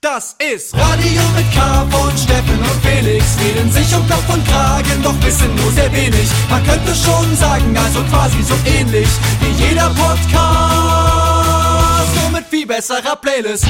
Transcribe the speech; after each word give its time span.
Das 0.00 0.36
ist 0.38 0.76
Radio 0.76 1.22
mit 1.34 1.52
K 1.52 1.84
von 1.90 2.16
Steffen 2.16 2.56
und 2.56 2.80
Felix. 2.84 3.36
Reden 3.40 3.68
sich 3.72 3.92
um 3.96 4.06
Kopf 4.06 4.32
und 4.32 4.46
Kragen, 4.46 5.02
doch 5.02 5.20
wissen 5.24 5.52
nur 5.56 5.72
sehr 5.72 5.92
wenig. 5.92 6.30
Man 6.48 6.62
könnte 6.62 6.94
schon 6.94 7.34
sagen, 7.34 7.76
also 7.76 8.04
quasi 8.04 8.40
so 8.44 8.54
ähnlich 8.64 9.08
wie 9.40 9.64
jeder 9.64 9.90
Podcast. 9.90 10.94
Nur 12.14 12.30
mit 12.30 12.44
viel 12.44 12.64
besserer 12.64 13.16
Playlist. 13.16 13.66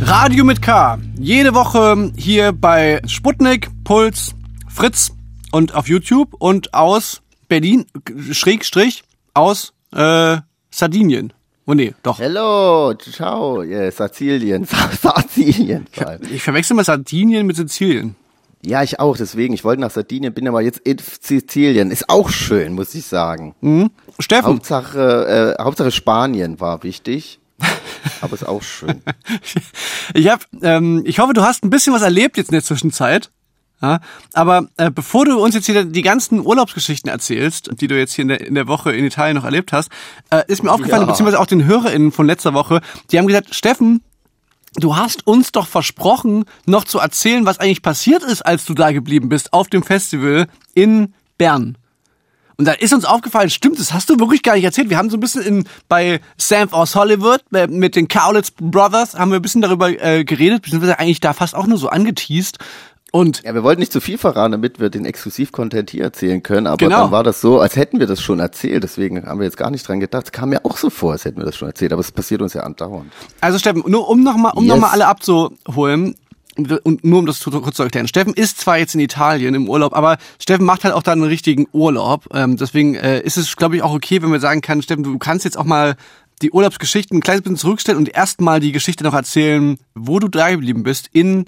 Radio 0.00 0.42
mit 0.42 0.62
K. 0.62 0.98
Jede 1.18 1.52
Woche 1.52 2.10
hier 2.16 2.52
bei 2.52 3.02
Sputnik, 3.06 3.68
Puls, 3.84 4.34
Fritz 4.70 5.12
und 5.52 5.74
auf 5.74 5.86
YouTube 5.86 6.32
und 6.38 6.72
aus 6.72 7.20
Berlin, 7.46 7.84
Schrägstrich, 8.32 9.04
aus 9.34 9.74
äh, 9.92 10.38
Sardinien. 10.70 11.34
Oh 11.66 11.74
nee, 11.74 11.94
doch. 12.02 12.18
Hello, 12.18 12.94
ciao, 12.94 13.62
yeah, 13.62 13.90
Sizilien, 13.90 14.66
Sizilien. 15.26 15.86
Ich 16.32 16.42
verwechsel 16.42 16.74
mal 16.74 16.84
Sardinien 16.84 17.46
mit 17.46 17.56
Sizilien. 17.56 18.16
Ja, 18.62 18.82
ich 18.82 19.00
auch, 19.00 19.16
deswegen. 19.16 19.54
Ich 19.54 19.64
wollte 19.64 19.80
nach 19.80 19.90
Sardinien, 19.90 20.34
bin 20.34 20.46
aber 20.48 20.60
jetzt 20.60 20.80
in 20.80 20.98
Sizilien. 20.98 21.90
Ist 21.90 22.10
auch 22.10 22.28
schön, 22.28 22.74
muss 22.74 22.94
ich 22.94 23.06
sagen. 23.06 23.54
Mhm. 23.60 23.90
Steffen. 24.18 24.54
Hauptsache, 24.54 25.56
äh, 25.58 25.62
Hauptsache 25.62 25.90
Spanien 25.90 26.60
war 26.60 26.82
wichtig. 26.82 27.40
aber 28.20 28.34
ist 28.34 28.46
auch 28.46 28.62
schön. 28.62 29.02
ich 30.14 30.28
hab, 30.28 30.44
ähm, 30.62 31.02
ich 31.04 31.18
hoffe, 31.18 31.32
du 31.32 31.42
hast 31.42 31.64
ein 31.64 31.70
bisschen 31.70 31.92
was 31.92 32.02
erlebt 32.02 32.36
jetzt 32.36 32.48
in 32.48 32.54
der 32.54 32.64
Zwischenzeit. 32.64 33.30
Ja, 33.82 34.00
aber 34.34 34.68
äh, 34.76 34.90
bevor 34.90 35.24
du 35.24 35.42
uns 35.42 35.54
jetzt 35.54 35.64
hier 35.64 35.84
die 35.84 36.02
ganzen 36.02 36.44
Urlaubsgeschichten 36.44 37.10
erzählst, 37.10 37.70
die 37.80 37.86
du 37.86 37.98
jetzt 37.98 38.12
hier 38.12 38.22
in 38.22 38.28
der, 38.28 38.46
in 38.46 38.54
der 38.54 38.68
Woche 38.68 38.92
in 38.92 39.06
Italien 39.06 39.36
noch 39.36 39.44
erlebt 39.44 39.72
hast, 39.72 39.90
äh, 40.28 40.42
ist 40.48 40.62
mir 40.62 40.70
aufgefallen, 40.70 41.02
ja. 41.02 41.08
beziehungsweise 41.08 41.40
auch 41.40 41.46
den 41.46 41.64
HörerInnen 41.64 42.12
von 42.12 42.26
letzter 42.26 42.52
Woche, 42.52 42.82
die 43.10 43.18
haben 43.18 43.26
gesagt, 43.26 43.54
Steffen, 43.54 44.02
du 44.74 44.96
hast 44.96 45.26
uns 45.26 45.52
doch 45.52 45.66
versprochen, 45.66 46.44
noch 46.66 46.84
zu 46.84 46.98
erzählen, 46.98 47.46
was 47.46 47.58
eigentlich 47.58 47.80
passiert 47.80 48.22
ist, 48.22 48.42
als 48.42 48.66
du 48.66 48.74
da 48.74 48.92
geblieben 48.92 49.30
bist 49.30 49.54
auf 49.54 49.68
dem 49.68 49.82
Festival 49.82 50.46
in 50.74 51.14
Bern. 51.38 51.78
Und 52.60 52.66
da 52.66 52.72
ist 52.72 52.92
uns 52.92 53.06
aufgefallen, 53.06 53.48
stimmt, 53.48 53.78
das 53.78 53.94
hast 53.94 54.10
du 54.10 54.18
wirklich 54.18 54.42
gar 54.42 54.54
nicht 54.54 54.64
erzählt. 54.64 54.90
Wir 54.90 54.98
haben 54.98 55.08
so 55.08 55.16
ein 55.16 55.20
bisschen 55.20 55.40
in, 55.40 55.64
bei 55.88 56.20
Sam 56.36 56.70
aus 56.74 56.94
Hollywood 56.94 57.40
äh, 57.54 57.66
mit 57.68 57.96
den 57.96 58.06
Cowlitz 58.06 58.50
Brothers 58.50 59.14
haben 59.14 59.30
wir 59.30 59.36
ein 59.36 59.42
bisschen 59.42 59.62
darüber 59.62 59.88
äh, 59.88 60.24
geredet, 60.24 60.60
beziehungsweise 60.60 60.98
eigentlich 60.98 61.20
da 61.20 61.32
fast 61.32 61.54
auch 61.54 61.66
nur 61.66 61.78
so 61.78 61.88
angeteased. 61.88 62.58
Und 63.12 63.42
ja, 63.42 63.54
wir 63.54 63.62
wollten 63.64 63.80
nicht 63.80 63.92
zu 63.92 64.00
viel 64.00 64.18
verraten, 64.18 64.52
damit 64.52 64.78
wir 64.78 64.88
den 64.88 65.04
Exklusiv-Content 65.04 65.90
hier 65.90 66.04
erzählen 66.04 66.42
können, 66.42 66.66
aber 66.66 66.76
genau. 66.76 67.02
dann 67.02 67.10
war 67.10 67.24
das 67.24 67.40
so, 67.40 67.58
als 67.58 67.76
hätten 67.76 67.98
wir 67.98 68.06
das 68.06 68.20
schon 68.20 68.38
erzählt, 68.38 68.84
deswegen 68.84 69.26
haben 69.26 69.40
wir 69.40 69.44
jetzt 69.44 69.56
gar 69.56 69.70
nicht 69.70 69.86
dran 69.86 70.00
gedacht. 70.00 70.26
Es 70.26 70.32
kam 70.32 70.50
mir 70.50 70.64
auch 70.64 70.76
so 70.76 70.90
vor, 70.90 71.12
als 71.12 71.24
hätten 71.24 71.38
wir 71.38 71.44
das 71.44 71.56
schon 71.56 71.68
erzählt, 71.68 71.92
aber 71.92 72.00
es 72.00 72.12
passiert 72.12 72.40
uns 72.40 72.54
ja 72.54 72.62
andauernd. 72.62 73.12
Also 73.40 73.58
Steffen, 73.58 73.82
nur 73.86 74.08
um 74.08 74.22
nochmal 74.22 74.52
um 74.54 74.64
yes. 74.64 74.78
noch 74.78 74.92
alle 74.92 75.06
abzuholen, 75.06 76.14
und 76.56 77.04
nur 77.04 77.20
um 77.20 77.26
das 77.26 77.42
kurz 77.42 77.76
zu 77.76 77.82
erklären, 77.82 78.08
Steffen 78.08 78.34
ist 78.34 78.60
zwar 78.60 78.78
jetzt 78.78 78.94
in 78.94 79.00
Italien 79.00 79.54
im 79.54 79.68
Urlaub, 79.68 79.94
aber 79.94 80.18
Steffen 80.38 80.66
macht 80.66 80.84
halt 80.84 80.94
auch 80.94 81.02
da 81.02 81.12
einen 81.12 81.24
richtigen 81.24 81.66
Urlaub. 81.72 82.26
Ähm, 82.34 82.56
deswegen 82.56 82.96
äh, 82.96 83.20
ist 83.20 83.36
es, 83.36 83.56
glaube 83.56 83.76
ich, 83.76 83.82
auch 83.82 83.94
okay, 83.94 84.20
wenn 84.20 84.32
wir 84.32 84.40
sagen 84.40 84.60
können, 84.60 84.82
Steffen, 84.82 85.04
du 85.04 85.18
kannst 85.18 85.44
jetzt 85.44 85.56
auch 85.56 85.64
mal 85.64 85.96
die 86.42 86.50
Urlaubsgeschichten 86.50 87.18
ein 87.18 87.20
kleines 87.20 87.42
bisschen 87.42 87.56
zurückstellen 87.56 87.98
und 87.98 88.08
erstmal 88.14 88.60
die 88.60 88.72
Geschichte 88.72 89.04
noch 89.04 89.14
erzählen, 89.14 89.78
wo 89.94 90.18
du 90.18 90.28
da 90.28 90.50
geblieben 90.50 90.82
bist 90.82 91.08
in 91.12 91.46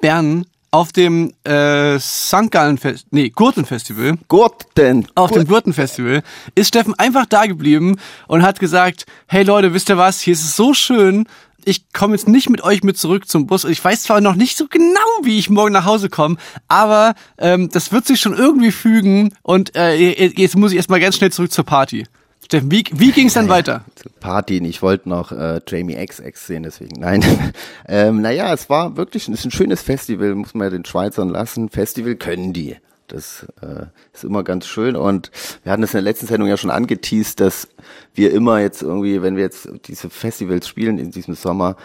Bern 0.00 0.46
auf 0.74 0.90
dem 0.90 1.32
äh, 1.44 2.00
St. 2.00 2.50
Gallen 2.50 2.78
Fest, 2.78 3.06
nee, 3.12 3.28
Gurtenfestival. 3.28 4.18
Gurten. 4.26 5.06
Auf 5.14 5.30
dem 5.30 5.46
Gurtenfestival 5.46 6.24
ist 6.56 6.66
Steffen 6.66 6.98
einfach 6.98 7.26
da 7.26 7.46
geblieben 7.46 8.00
und 8.26 8.42
hat 8.42 8.58
gesagt, 8.58 9.06
hey 9.28 9.44
Leute, 9.44 9.72
wisst 9.72 9.88
ihr 9.88 9.98
was, 9.98 10.20
hier 10.20 10.32
ist 10.32 10.42
es 10.42 10.56
so 10.56 10.74
schön, 10.74 11.28
ich 11.64 11.92
komme 11.92 12.16
jetzt 12.16 12.26
nicht 12.26 12.50
mit 12.50 12.64
euch 12.64 12.82
mit 12.82 12.98
zurück 12.98 13.28
zum 13.28 13.46
Bus. 13.46 13.64
Ich 13.64 13.82
weiß 13.82 14.02
zwar 14.02 14.20
noch 14.20 14.34
nicht 14.34 14.56
so 14.56 14.66
genau, 14.66 15.00
wie 15.22 15.38
ich 15.38 15.48
morgen 15.48 15.72
nach 15.72 15.84
Hause 15.84 16.08
komme, 16.08 16.38
aber 16.66 17.14
ähm, 17.38 17.68
das 17.68 17.92
wird 17.92 18.04
sich 18.04 18.20
schon 18.20 18.36
irgendwie 18.36 18.72
fügen 18.72 19.32
und 19.42 19.76
äh, 19.76 19.94
jetzt 19.94 20.56
muss 20.56 20.72
ich 20.72 20.76
erstmal 20.78 20.98
ganz 20.98 21.16
schnell 21.16 21.30
zurück 21.30 21.52
zur 21.52 21.64
Party. 21.64 22.04
Steffen, 22.44 22.70
wie, 22.70 22.84
wie 22.92 23.10
ging 23.10 23.28
es 23.28 23.34
dann 23.34 23.46
naja, 23.46 23.56
weiter? 23.56 23.84
Party, 24.20 24.58
ich 24.58 24.82
wollte 24.82 25.08
noch 25.08 25.32
äh, 25.32 25.60
Jamie 25.66 25.94
XX 25.94 26.46
sehen, 26.46 26.62
deswegen 26.62 27.00
nein. 27.00 27.24
ähm, 27.88 28.20
naja, 28.20 28.52
es 28.52 28.68
war 28.68 28.96
wirklich 28.96 29.28
es 29.28 29.40
ist 29.40 29.44
ein 29.46 29.50
schönes 29.50 29.80
Festival, 29.80 30.34
muss 30.34 30.52
man 30.52 30.66
ja 30.66 30.70
den 30.70 30.84
Schweizern 30.84 31.30
lassen. 31.30 31.70
Festival 31.70 32.16
können 32.16 32.52
die. 32.52 32.76
Das 33.08 33.46
äh, 33.62 33.86
ist 34.12 34.24
immer 34.24 34.42
ganz 34.44 34.66
schön 34.66 34.96
und 34.96 35.30
wir 35.62 35.72
hatten 35.72 35.82
es 35.82 35.92
in 35.92 35.98
der 35.98 36.02
letzten 36.02 36.26
Sendung 36.26 36.48
ja 36.48 36.56
schon 36.56 36.70
angeteased, 36.70 37.38
dass 37.38 37.68
wir 38.14 38.32
immer 38.32 38.60
jetzt 38.60 38.82
irgendwie, 38.82 39.22
wenn 39.22 39.36
wir 39.36 39.42
jetzt 39.42 39.68
diese 39.86 40.08
Festivals 40.10 40.68
spielen 40.68 40.98
in 40.98 41.10
diesem 41.10 41.34
Sommer, 41.34 41.76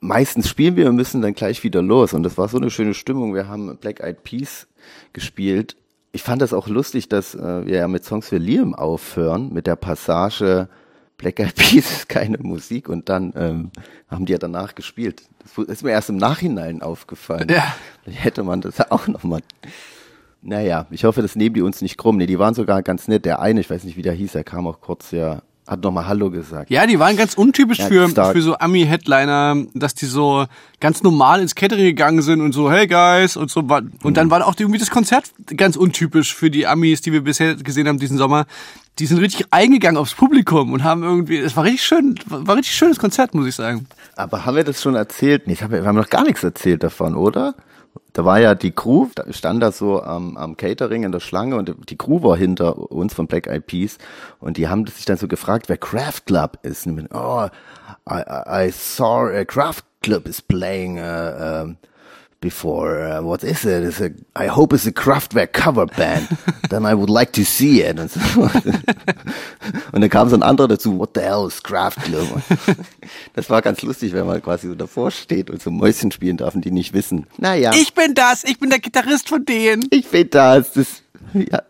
meistens 0.00 0.48
spielen 0.48 0.76
wir 0.76 0.88
und 0.88 0.96
müssen 0.96 1.22
dann 1.22 1.34
gleich 1.34 1.62
wieder 1.64 1.82
los 1.82 2.12
und 2.12 2.22
das 2.22 2.38
war 2.38 2.48
so 2.48 2.56
eine 2.56 2.70
schöne 2.70 2.94
Stimmung. 2.94 3.34
Wir 3.34 3.48
haben 3.48 3.76
Black 3.76 4.00
Eyed 4.00 4.22
Peas 4.24 4.66
gespielt 5.12 5.76
ich 6.12 6.22
fand 6.22 6.42
das 6.42 6.52
auch 6.52 6.68
lustig, 6.68 7.08
dass 7.08 7.34
äh, 7.34 7.66
wir 7.66 7.78
ja 7.78 7.88
mit 7.88 8.04
Songs 8.04 8.28
für 8.28 8.38
Liam 8.38 8.74
aufhören, 8.74 9.52
mit 9.52 9.66
der 9.66 9.76
Passage 9.76 10.68
Black 11.16 11.38
Eyed 11.38 11.54
Peas 11.54 11.90
ist 11.90 12.08
keine 12.08 12.38
Musik 12.38 12.88
und 12.88 13.08
dann 13.08 13.32
ähm, 13.36 13.70
haben 14.08 14.26
die 14.26 14.32
ja 14.32 14.38
danach 14.38 14.74
gespielt. 14.74 15.22
Das 15.38 15.66
ist 15.66 15.84
mir 15.84 15.92
erst 15.92 16.10
im 16.10 16.16
Nachhinein 16.16 16.82
aufgefallen. 16.82 17.48
Ja. 17.48 17.74
Vielleicht 18.02 18.24
hätte 18.24 18.42
man 18.42 18.60
das 18.60 18.80
auch 18.90 19.06
nochmal. 19.06 19.40
Naja, 20.42 20.86
ich 20.90 21.04
hoffe, 21.04 21.22
das 21.22 21.36
nehmen 21.36 21.54
die 21.54 21.62
uns 21.62 21.80
nicht 21.80 21.96
krumm. 21.96 22.16
Nee, 22.16 22.26
die 22.26 22.38
waren 22.38 22.54
sogar 22.54 22.82
ganz 22.82 23.06
nett. 23.06 23.24
Der 23.24 23.40
eine, 23.40 23.60
ich 23.60 23.70
weiß 23.70 23.84
nicht, 23.84 23.96
wie 23.96 24.02
der 24.02 24.12
hieß, 24.12 24.32
der 24.32 24.42
kam 24.42 24.66
auch 24.66 24.80
kurz 24.80 25.12
ja 25.12 25.42
hat 25.72 25.82
nochmal 25.82 26.06
Hallo 26.06 26.30
gesagt. 26.30 26.70
Ja, 26.70 26.86
die 26.86 26.98
waren 26.98 27.16
ganz 27.16 27.34
untypisch 27.34 27.78
ja, 27.78 27.86
für, 27.86 28.08
für 28.08 28.42
so 28.42 28.56
Ami-Headliner, 28.56 29.56
dass 29.74 29.94
die 29.94 30.06
so 30.06 30.46
ganz 30.78 31.02
normal 31.02 31.40
ins 31.40 31.54
Catering 31.54 31.84
gegangen 31.84 32.22
sind 32.22 32.40
und 32.40 32.52
so, 32.52 32.70
hey 32.70 32.86
guys, 32.86 33.36
und 33.36 33.50
so. 33.50 33.60
Und 33.60 34.04
mhm. 34.04 34.14
dann 34.14 34.30
war 34.30 34.46
auch 34.46 34.54
irgendwie 34.58 34.78
das 34.78 34.90
Konzert 34.90 35.24
ganz 35.56 35.76
untypisch 35.76 36.34
für 36.34 36.50
die 36.50 36.66
Amis, 36.66 37.00
die 37.00 37.12
wir 37.12 37.22
bisher 37.24 37.56
gesehen 37.56 37.88
haben 37.88 37.98
diesen 37.98 38.18
Sommer. 38.18 38.46
Die 38.98 39.06
sind 39.06 39.18
richtig 39.18 39.46
eingegangen 39.50 39.96
aufs 39.96 40.14
Publikum 40.14 40.72
und 40.72 40.84
haben 40.84 41.02
irgendwie, 41.02 41.38
es 41.38 41.56
war 41.56 41.64
richtig 41.64 41.82
schön, 41.82 42.18
war 42.26 42.56
richtig 42.56 42.74
schönes 42.74 42.98
Konzert, 42.98 43.34
muss 43.34 43.46
ich 43.46 43.54
sagen. 43.54 43.86
Aber 44.14 44.44
haben 44.44 44.56
wir 44.56 44.64
das 44.64 44.82
schon 44.82 44.94
erzählt? 44.94 45.46
Nee, 45.46 45.56
wir 45.68 45.84
haben 45.84 45.96
noch 45.96 46.10
gar 46.10 46.24
nichts 46.24 46.44
erzählt 46.44 46.82
davon, 46.82 47.16
oder? 47.16 47.54
Da 48.12 48.24
war 48.24 48.40
ja 48.40 48.54
die 48.54 48.72
Crew, 48.72 49.08
da 49.14 49.24
stand 49.32 49.62
da 49.62 49.72
so 49.72 50.02
am, 50.02 50.36
am 50.36 50.56
Catering 50.56 51.04
in 51.04 51.12
der 51.12 51.20
Schlange 51.20 51.56
und 51.56 51.74
die 51.88 51.96
Crew 51.96 52.22
war 52.22 52.36
hinter 52.36 52.90
uns 52.92 53.14
von 53.14 53.26
Black 53.26 53.46
Eyed 53.46 53.66
Peas 53.66 53.98
und 54.38 54.56
die 54.56 54.68
haben 54.68 54.86
sich 54.86 55.04
dann 55.04 55.16
so 55.16 55.28
gefragt, 55.28 55.68
wer 55.68 55.78
Craft 55.78 56.26
Club 56.26 56.58
ist. 56.62 56.86
Und, 56.86 57.08
oh, 57.12 57.48
I, 58.08 58.66
I 58.66 58.70
saw 58.70 59.26
a 59.26 59.44
Craft 59.44 59.84
Club 60.02 60.26
is 60.26 60.42
playing 60.42 60.98
uh, 60.98 61.62
um, 61.64 61.76
before. 62.42 63.00
Uh, 63.00 63.22
what 63.22 63.42
is 63.42 63.64
it? 63.64 63.82
It's 63.84 64.00
a, 64.02 64.10
I 64.36 64.48
hope 64.48 64.74
it's 64.74 64.86
a 64.86 64.92
Kraftwerk 64.92 65.54
cover 65.54 65.86
band. 65.86 66.28
Then 66.68 66.84
I 66.84 66.92
would 66.92 67.08
like 67.08 67.32
to 67.32 67.44
see 67.44 67.80
it. 67.80 67.98
Und, 67.98 68.10
so. 68.10 68.20
und 69.92 70.00
dann 70.02 70.10
kam 70.10 70.28
so 70.28 70.36
ein 70.36 70.42
anderer 70.42 70.68
dazu. 70.68 70.98
What 70.98 71.12
the 71.14 71.22
hell 71.22 71.46
is 71.46 71.62
Kraft 71.62 72.02
Club? 72.02 72.28
Das 73.34 73.48
war 73.48 73.62
ganz 73.62 73.80
lustig, 73.82 74.12
wenn 74.12 74.26
man 74.26 74.42
quasi 74.42 74.68
so 74.68 74.74
davor 74.74 75.10
steht 75.10 75.48
und 75.48 75.62
so 75.62 75.70
Mäuschen 75.70 76.12
spielen 76.12 76.36
darf 76.36 76.54
und 76.54 76.64
die 76.64 76.70
nicht 76.70 76.92
wissen. 76.92 77.26
Naja. 77.38 77.72
Ich 77.74 77.94
bin 77.94 78.14
das. 78.14 78.44
Ich 78.44 78.58
bin 78.58 78.68
der 78.68 78.78
Gitarrist 78.78 79.28
von 79.28 79.44
denen. 79.44 79.86
Ich 79.90 80.08
bin 80.08 80.28
das. 80.28 80.72
Das 80.72 81.02
ja, 81.32 81.62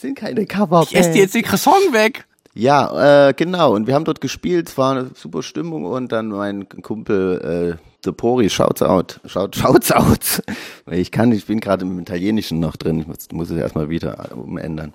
sind 0.00 0.16
keine 0.16 0.46
Coverband. 0.46 0.92
Ich 0.92 0.96
esse 0.96 1.12
dir 1.12 1.22
jetzt 1.22 1.34
den 1.34 1.42
Croissant 1.42 1.92
weg. 1.92 2.24
Ja, 2.54 3.28
äh, 3.28 3.34
genau. 3.34 3.74
Und 3.74 3.86
wir 3.86 3.94
haben 3.94 4.04
dort 4.04 4.20
gespielt. 4.20 4.68
Es 4.68 4.78
war 4.78 4.92
eine 4.92 5.10
super 5.14 5.42
Stimmung 5.42 5.84
und 5.84 6.12
dann 6.12 6.28
mein 6.28 6.68
Kumpel 6.68 7.78
äh, 7.80 7.93
The 8.04 8.12
Pori, 8.12 8.50
shouts 8.50 8.82
out, 8.82 9.18
shout, 9.26 9.56
shouts 9.56 9.90
out. 9.92 10.42
Ich 10.90 11.10
kann, 11.10 11.32
ich 11.32 11.46
bin 11.46 11.60
gerade 11.60 11.84
im 11.86 11.98
Italienischen 11.98 12.60
noch 12.60 12.76
drin, 12.76 13.00
ich 13.00 13.06
muss, 13.06 13.28
muss 13.32 13.50
es 13.50 13.56
erstmal 13.56 13.88
wieder 13.88 14.30
umändern. 14.36 14.92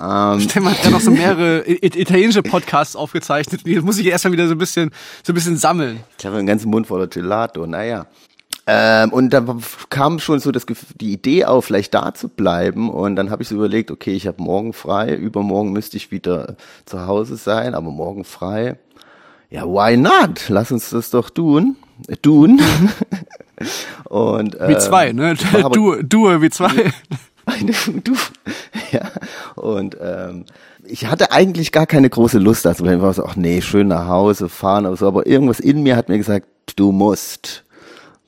Ähm, 0.00 0.40
Stefan 0.40 0.70
hat 0.70 0.84
ja 0.84 0.90
noch 0.90 1.00
so 1.00 1.10
mehrere 1.10 1.64
italienische 1.66 2.42
Podcasts 2.42 2.96
aufgezeichnet. 2.96 3.66
Die 3.66 3.80
muss 3.80 3.98
ich 3.98 4.06
erstmal 4.06 4.32
wieder 4.32 4.46
so 4.46 4.54
ein 4.54 4.58
bisschen, 4.58 4.90
so 5.22 5.32
ein 5.32 5.34
bisschen 5.34 5.56
sammeln. 5.56 6.00
Ich 6.18 6.24
habe 6.24 6.36
einen 6.36 6.46
ganzen 6.46 6.70
Mund 6.70 6.86
voller 6.86 7.08
Gelato, 7.08 7.66
naja. 7.66 8.06
Ähm, 8.70 9.12
und 9.12 9.30
da 9.30 9.44
kam 9.88 10.18
schon 10.18 10.40
so 10.40 10.52
das, 10.52 10.66
die 11.00 11.12
Idee 11.12 11.46
auf, 11.46 11.64
vielleicht 11.64 11.94
da 11.94 12.12
zu 12.12 12.28
bleiben. 12.28 12.90
Und 12.90 13.16
dann 13.16 13.30
habe 13.30 13.42
ich 13.42 13.48
so 13.48 13.54
überlegt, 13.54 13.90
okay, 13.90 14.12
ich 14.12 14.26
habe 14.26 14.42
morgen 14.42 14.72
frei, 14.72 15.14
übermorgen 15.14 15.72
müsste 15.72 15.96
ich 15.96 16.10
wieder 16.10 16.56
zu 16.84 17.06
Hause 17.06 17.36
sein, 17.36 17.74
aber 17.74 17.90
morgen 17.90 18.24
frei. 18.24 18.76
Ja, 19.50 19.64
why 19.64 19.96
not? 19.96 20.48
Lass 20.48 20.70
uns 20.72 20.90
das 20.90 21.10
doch 21.10 21.30
tun. 21.30 21.76
Tun. 22.22 22.60
und, 24.04 24.56
ähm, 24.60 24.68
wie 24.68 24.78
zwei, 24.78 25.12
ne? 25.12 25.34
Du, 25.72 26.02
du 26.02 26.42
wie 26.42 26.50
zwei. 26.50 26.92
Eine, 27.46 27.72
du, 28.04 28.14
ja. 28.92 29.10
Und 29.56 29.96
ähm, 30.00 30.44
ich 30.84 31.06
hatte 31.06 31.32
eigentlich 31.32 31.72
gar 31.72 31.86
keine 31.86 32.10
große 32.10 32.38
Lust 32.38 32.66
dazu. 32.66 32.84
Ich 32.84 33.00
war 33.00 33.14
so, 33.14 33.24
ach 33.24 33.36
nee, 33.36 33.62
schön 33.62 33.88
nach 33.88 34.06
Hause 34.06 34.48
fahren, 34.50 34.84
aber 34.84 34.96
so, 34.96 35.06
aber 35.06 35.26
irgendwas 35.26 35.60
in 35.60 35.82
mir 35.82 35.96
hat 35.96 36.08
mir 36.08 36.18
gesagt, 36.18 36.46
du 36.76 36.92
musst. 36.92 37.64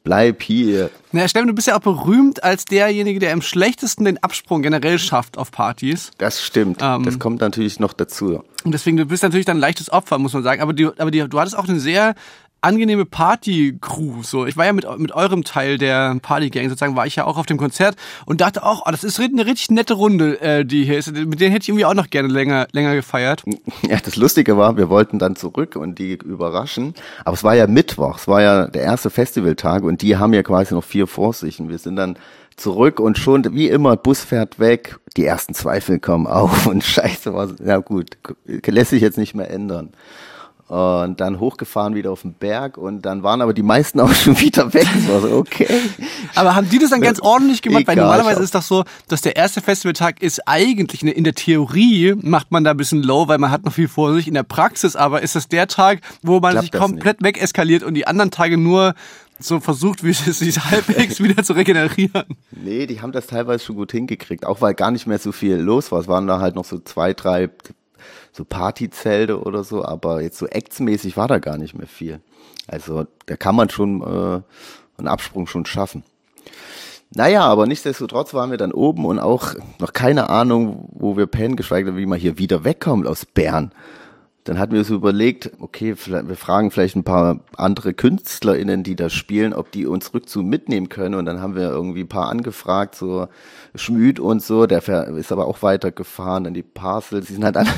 Bleib 0.02 0.43
hier. 0.43 0.91
Na, 1.12 1.29
Steffen, 1.29 1.49
du 1.49 1.55
bist 1.55 1.67
ja 1.67 1.76
auch 1.76 1.81
berühmt 1.81 2.43
als 2.43 2.64
derjenige, 2.64 3.19
der 3.19 3.32
im 3.32 3.43
schlechtesten 3.43 4.05
den 4.05 4.23
Absprung 4.23 4.62
generell 4.62 4.99
schafft 4.99 5.37
auf 5.37 5.50
Partys. 5.50 6.11
Das 6.17 6.43
stimmt. 6.43 6.81
Ähm, 6.82 7.05
das 7.05 7.19
kommt 7.19 7.41
natürlich 7.41 7.81
noch 7.81 7.93
dazu. 7.93 8.43
Und 8.64 8.73
deswegen, 8.73 8.97
du 8.97 9.05
bist 9.05 9.23
natürlich 9.23 9.47
dann 9.47 9.58
ein 9.58 9.61
leichtes 9.61 9.91
Opfer, 9.91 10.19
muss 10.19 10.32
man 10.32 10.43
sagen. 10.43 10.62
Aber, 10.62 10.73
die, 10.73 10.87
aber 10.87 11.11
die, 11.11 11.29
du 11.29 11.38
hattest 11.38 11.56
auch 11.56 11.69
eine 11.69 11.81
sehr 11.81 12.14
angenehme 12.60 13.04
Party-Crew. 13.04 14.22
So, 14.22 14.46
ich 14.46 14.56
war 14.56 14.66
ja 14.66 14.72
mit, 14.72 14.86
mit 14.98 15.12
eurem 15.12 15.44
Teil 15.44 15.78
der 15.78 16.16
Party-Gang 16.20 16.68
sozusagen, 16.68 16.96
war 16.96 17.06
ich 17.06 17.16
ja 17.16 17.24
auch 17.24 17.38
auf 17.38 17.46
dem 17.46 17.56
Konzert 17.56 17.96
und 18.26 18.40
dachte 18.40 18.62
auch, 18.62 18.82
oh, 18.86 18.90
das 18.90 19.04
ist 19.04 19.20
eine 19.20 19.46
richtig 19.46 19.70
nette 19.70 19.94
Runde, 19.94 20.40
äh, 20.40 20.64
die 20.64 20.84
hier 20.84 20.98
ist. 20.98 21.12
Mit 21.12 21.40
denen 21.40 21.52
hätte 21.52 21.62
ich 21.62 21.68
irgendwie 21.68 21.84
auch 21.84 21.94
noch 21.94 22.10
gerne 22.10 22.28
länger, 22.28 22.66
länger 22.72 22.94
gefeiert. 22.94 23.44
Ja, 23.82 23.98
das 24.02 24.16
Lustige 24.16 24.56
war, 24.56 24.76
wir 24.76 24.88
wollten 24.88 25.18
dann 25.18 25.36
zurück 25.36 25.76
und 25.76 25.98
die 25.98 26.14
überraschen. 26.14 26.94
Aber 27.24 27.34
es 27.34 27.44
war 27.44 27.54
ja 27.54 27.66
Mittwoch, 27.66 28.18
es 28.18 28.28
war 28.28 28.42
ja 28.42 28.66
der 28.66 28.82
erste 28.82 29.10
Festivaltag 29.10 29.82
und 29.82 30.02
die 30.02 30.16
haben 30.16 30.32
ja 30.32 30.42
quasi 30.42 30.74
noch 30.74 30.84
vier 30.84 31.06
vor 31.06 31.32
sich. 31.32 31.60
Und 31.60 31.68
wir 31.68 31.78
sind 31.78 31.96
dann 31.96 32.16
zurück 32.56 33.00
und 33.00 33.18
schon, 33.18 33.54
wie 33.54 33.68
immer, 33.68 33.96
Bus 33.96 34.20
fährt 34.20 34.58
weg, 34.58 34.98
die 35.16 35.24
ersten 35.24 35.54
Zweifel 35.54 35.98
kommen 35.98 36.26
auf 36.26 36.66
und 36.66 36.84
scheiße, 36.84 37.34
was, 37.34 37.54
ja 37.64 37.78
gut, 37.78 38.18
lässt 38.44 38.90
sich 38.90 39.02
jetzt 39.02 39.18
nicht 39.18 39.34
mehr 39.34 39.50
ändern 39.50 39.90
und 40.70 41.20
dann 41.20 41.40
hochgefahren 41.40 41.96
wieder 41.96 42.12
auf 42.12 42.22
den 42.22 42.34
Berg 42.34 42.78
und 42.78 43.02
dann 43.02 43.25
waren 43.25 43.43
aber 43.43 43.52
die 43.52 43.64
meisten 43.64 43.99
auch 44.00 44.12
schon 44.12 44.38
wieder 44.38 44.72
weg. 44.72 44.87
Das 44.94 45.08
war 45.08 45.20
so, 45.20 45.37
okay. 45.37 45.67
Aber 46.37 46.55
haben 46.55 46.70
die 46.70 46.78
das 46.78 46.90
dann 46.90 47.00
ganz 47.00 47.19
ordentlich 47.19 47.61
gemacht? 47.61 47.82
Egal, 47.82 47.96
Weil 47.96 48.02
normalerweise 48.05 48.43
ist 48.44 48.55
doch 48.55 48.62
so, 48.62 48.84
dass 49.08 49.20
der 49.20 49.34
erste 49.34 49.61
Festivaltag 49.62 50.22
ist 50.22 50.46
eigentlich, 50.46 51.02
in 51.02 51.25
der 51.25 51.34
Theorie 51.34 52.14
macht 52.20 52.52
man 52.52 52.62
da 52.62 52.70
ein 52.70 52.76
bisschen 52.76 53.02
low, 53.02 53.26
weil 53.26 53.38
man 53.38 53.50
hat 53.50 53.64
noch 53.64 53.72
viel 53.72 53.88
vor 53.88 54.14
sich. 54.14 54.28
In 54.28 54.34
der 54.34 54.44
Praxis 54.44 54.94
aber 54.94 55.22
ist 55.22 55.34
das 55.34 55.49
der 55.49 55.67
Tag, 55.67 56.02
wo 56.22 56.38
man 56.38 56.52
Klappt 56.52 56.67
sich 56.67 56.81
komplett 56.81 57.20
nicht. 57.20 57.34
wegeskaliert 57.37 57.82
und 57.82 57.94
die 57.94 58.06
anderen 58.06 58.31
Tage 58.31 58.56
nur 58.56 58.94
so 59.40 59.58
versucht, 59.58 60.05
wie 60.05 60.11
es 60.11 60.25
sich 60.25 60.64
halbwegs 60.64 61.20
wieder 61.23 61.43
zu 61.43 61.55
regenerieren. 61.55 62.26
Nee, 62.52 62.87
die 62.87 63.02
haben 63.02 63.11
das 63.11 63.26
teilweise 63.26 63.64
schon 63.64 63.75
gut 63.75 63.90
hingekriegt, 63.90 64.46
auch 64.46 64.61
weil 64.61 64.75
gar 64.75 64.93
nicht 64.93 65.08
mehr 65.08 65.19
so 65.19 65.32
viel 65.32 65.56
los 65.56 65.90
war. 65.90 65.99
Es 65.99 66.06
waren 66.06 66.28
da 66.28 66.38
halt 66.38 66.55
noch 66.55 66.64
so 66.64 66.78
zwei, 66.78 67.12
drei 67.12 67.50
so 68.32 68.44
Partyzelte 68.44 69.42
oder 69.42 69.64
so, 69.64 69.84
aber 69.84 70.22
jetzt 70.22 70.38
so 70.38 70.46
actsmäßig 70.46 71.16
war 71.16 71.28
da 71.28 71.38
gar 71.38 71.58
nicht 71.58 71.76
mehr 71.76 71.86
viel. 71.86 72.20
Also 72.66 73.06
da 73.26 73.36
kann 73.36 73.56
man 73.56 73.70
schon 73.70 74.02
äh, 74.02 74.40
einen 74.98 75.08
Absprung 75.08 75.46
schon 75.46 75.66
schaffen. 75.66 76.04
Naja, 77.12 77.42
aber 77.42 77.66
nichtsdestotrotz 77.66 78.34
waren 78.34 78.52
wir 78.52 78.58
dann 78.58 78.70
oben 78.70 79.04
und 79.04 79.18
auch 79.18 79.54
noch 79.80 79.92
keine 79.92 80.30
Ahnung, 80.30 80.88
wo 80.92 81.16
wir 81.16 81.26
pennen, 81.26 81.56
geschweige 81.56 81.90
denn, 81.90 81.98
wie 81.98 82.06
man 82.06 82.20
hier 82.20 82.38
wieder 82.38 82.62
wegkommt 82.62 83.06
aus 83.06 83.26
Bern. 83.26 83.72
Dann 84.44 84.58
hatten 84.58 84.72
wir 84.72 84.84
so 84.84 84.94
überlegt, 84.94 85.50
okay, 85.60 85.94
wir 86.06 86.36
fragen 86.36 86.70
vielleicht 86.70 86.96
ein 86.96 87.04
paar 87.04 87.40
andere 87.56 87.94
KünstlerInnen, 87.94 88.84
die 88.84 88.96
da 88.96 89.10
spielen, 89.10 89.52
ob 89.52 89.70
die 89.70 89.86
uns 89.86 90.14
Rückzug 90.14 90.46
mitnehmen 90.46 90.88
können. 90.88 91.14
Und 91.16 91.26
dann 91.26 91.40
haben 91.40 91.56
wir 91.56 91.68
irgendwie 91.68 92.00
ein 92.00 92.08
paar 92.08 92.30
angefragt, 92.30 92.94
so 92.94 93.28
Schmüd 93.74 94.18
und 94.18 94.42
so, 94.42 94.66
der 94.66 94.82
ist 95.08 95.30
aber 95.30 95.46
auch 95.46 95.62
weitergefahren, 95.62 96.44
dann 96.44 96.54
die 96.54 96.62
Parcels, 96.62 97.26
die 97.26 97.34
sind 97.34 97.44
halt 97.44 97.56
alle 97.58 97.68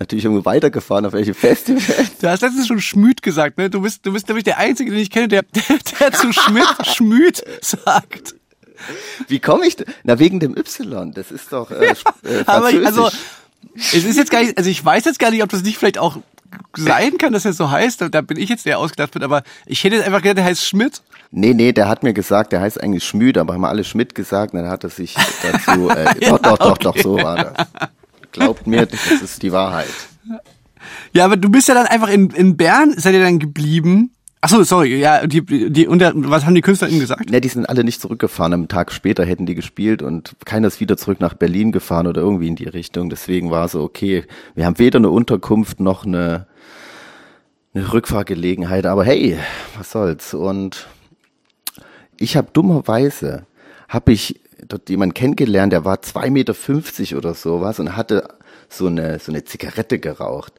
natürlich 0.00 0.24
irgendwo 0.24 0.44
weitergefahren 0.44 1.06
auf 1.06 1.12
welche 1.12 1.34
Festivals. 1.34 2.18
Du 2.20 2.28
hast 2.28 2.40
letztens 2.40 2.66
schon 2.66 2.80
Schmüd 2.80 3.22
gesagt, 3.22 3.58
ne? 3.58 3.70
Du 3.70 3.82
bist, 3.82 4.04
du 4.04 4.12
bist 4.12 4.26
nämlich 4.26 4.44
der 4.44 4.58
Einzige, 4.58 4.90
den 4.90 4.98
ich 4.98 5.10
kenne, 5.10 5.28
der, 5.28 5.42
der, 5.42 5.78
der 6.00 6.12
zu 6.12 6.32
Schmidt 6.32 6.66
Schmüd 6.86 7.44
sagt. 7.60 8.34
Wie 9.28 9.38
komme 9.38 9.66
ich? 9.66 9.76
Na, 10.02 10.18
wegen 10.18 10.40
dem 10.40 10.56
Y. 10.56 11.12
Das 11.12 11.30
ist 11.30 11.52
doch 11.52 11.70
äh, 11.70 11.90
äh, 12.24 12.44
Aber 12.46 12.66
also, 12.66 13.10
es 13.74 14.04
ist 14.04 14.16
jetzt 14.16 14.30
gar 14.30 14.40
nicht, 14.40 14.56
also 14.56 14.70
ich 14.70 14.82
weiß 14.82 15.04
jetzt 15.04 15.18
gar 15.18 15.30
nicht, 15.30 15.42
ob 15.42 15.50
das 15.50 15.62
nicht 15.62 15.76
vielleicht 15.76 15.98
auch 15.98 16.16
sein 16.76 17.18
kann, 17.18 17.34
dass 17.34 17.44
er 17.44 17.52
so 17.52 17.70
heißt. 17.70 18.02
Da 18.10 18.20
bin 18.22 18.38
ich 18.38 18.48
jetzt 18.48 18.64
der 18.64 18.78
ausgedacht 18.78 19.14
wird, 19.14 19.22
aber 19.22 19.42
ich 19.66 19.84
hätte 19.84 19.96
jetzt 19.96 20.06
einfach 20.06 20.22
gedacht, 20.22 20.38
der 20.38 20.44
heißt 20.44 20.66
Schmidt. 20.66 21.02
Nee, 21.30 21.52
nee, 21.52 21.72
der 21.72 21.88
hat 21.88 22.02
mir 22.02 22.14
gesagt, 22.14 22.52
der 22.52 22.62
heißt 22.62 22.80
eigentlich 22.82 23.04
Schmüd, 23.04 23.36
aber 23.36 23.52
haben 23.52 23.64
alle 23.66 23.84
Schmidt 23.84 24.14
gesagt, 24.14 24.54
dann 24.54 24.68
hat 24.68 24.82
er 24.82 24.90
sich 24.90 25.14
dazu, 25.42 25.90
äh, 25.90 26.04
ja, 26.24 26.30
doch, 26.30 26.38
doch, 26.38 26.58
doch, 26.58 26.70
okay. 26.70 26.82
doch, 26.82 26.96
so 26.96 27.22
war 27.22 27.36
das. 27.36 27.90
Glaubt 28.32 28.66
mir, 28.66 28.86
das 28.86 29.22
ist 29.22 29.42
die 29.42 29.52
Wahrheit. 29.52 29.92
Ja, 31.12 31.24
aber 31.24 31.36
du 31.36 31.48
bist 31.50 31.68
ja 31.68 31.74
dann 31.74 31.86
einfach 31.86 32.08
in, 32.08 32.30
in 32.30 32.56
Bern, 32.56 32.94
seid 32.96 33.14
ihr 33.14 33.20
dann 33.20 33.38
geblieben 33.38 34.12
Achso, 34.42 34.62
sorry, 34.62 34.98
ja, 34.98 35.26
die, 35.26 35.44
die, 35.70 35.86
und 35.86 35.98
der, 35.98 36.12
was 36.14 36.46
haben 36.46 36.54
die 36.54 36.62
Künstler 36.62 36.88
Ihnen 36.88 37.00
gesagt? 37.00 37.28
Ne, 37.28 37.42
die 37.42 37.48
sind 37.48 37.68
alle 37.68 37.84
nicht 37.84 38.00
zurückgefahren. 38.00 38.54
Am 38.54 38.68
Tag 38.68 38.90
später 38.90 39.26
hätten 39.26 39.44
die 39.44 39.54
gespielt 39.54 40.00
und 40.00 40.34
keiner 40.46 40.68
ist 40.68 40.80
wieder 40.80 40.96
zurück 40.96 41.20
nach 41.20 41.34
Berlin 41.34 41.72
gefahren 41.72 42.06
oder 42.06 42.22
irgendwie 42.22 42.48
in 42.48 42.56
die 42.56 42.68
Richtung. 42.68 43.10
Deswegen 43.10 43.50
war 43.50 43.68
so, 43.68 43.82
okay, 43.82 44.24
wir 44.54 44.64
haben 44.64 44.78
weder 44.78 44.98
eine 44.98 45.10
Unterkunft 45.10 45.78
noch 45.80 46.06
eine, 46.06 46.46
eine 47.74 47.92
Rückfahrgelegenheit, 47.92 48.86
aber 48.86 49.04
hey, 49.04 49.38
was 49.76 49.90
soll's. 49.90 50.32
Und 50.32 50.88
ich 52.16 52.34
habe 52.34 52.48
dummerweise, 52.50 53.44
habe 53.90 54.12
ich 54.12 54.40
dort 54.68 54.88
jemanden 54.88 55.14
kennengelernt, 55.14 55.72
der 55.72 55.84
war 55.84 56.02
zwei 56.02 56.30
Meter 56.30 56.54
fünfzig 56.54 57.16
oder 57.16 57.34
sowas 57.34 57.78
und 57.78 57.96
hatte 57.96 58.28
so 58.68 58.86
eine, 58.86 59.18
so 59.18 59.32
eine 59.32 59.44
Zigarette 59.44 59.98
geraucht. 59.98 60.52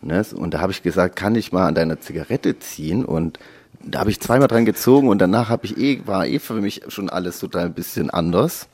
Ne? 0.00 0.24
Und 0.34 0.54
da 0.54 0.60
habe 0.60 0.72
ich 0.72 0.82
gesagt, 0.82 1.16
kann 1.16 1.34
ich 1.34 1.52
mal 1.52 1.66
an 1.66 1.74
deiner 1.74 2.00
Zigarette 2.00 2.58
ziehen? 2.58 3.04
Und 3.04 3.38
da 3.82 4.00
habe 4.00 4.10
ich 4.10 4.20
zweimal 4.20 4.48
dran 4.48 4.64
gezogen 4.64 5.08
und 5.08 5.18
danach 5.18 5.48
habe 5.48 5.66
ich 5.66 5.76
eh, 5.76 6.00
war 6.06 6.26
eh 6.26 6.38
für 6.38 6.54
mich 6.54 6.82
schon 6.88 7.10
alles 7.10 7.38
total 7.38 7.66
ein 7.66 7.74
bisschen 7.74 8.10
anders. 8.10 8.68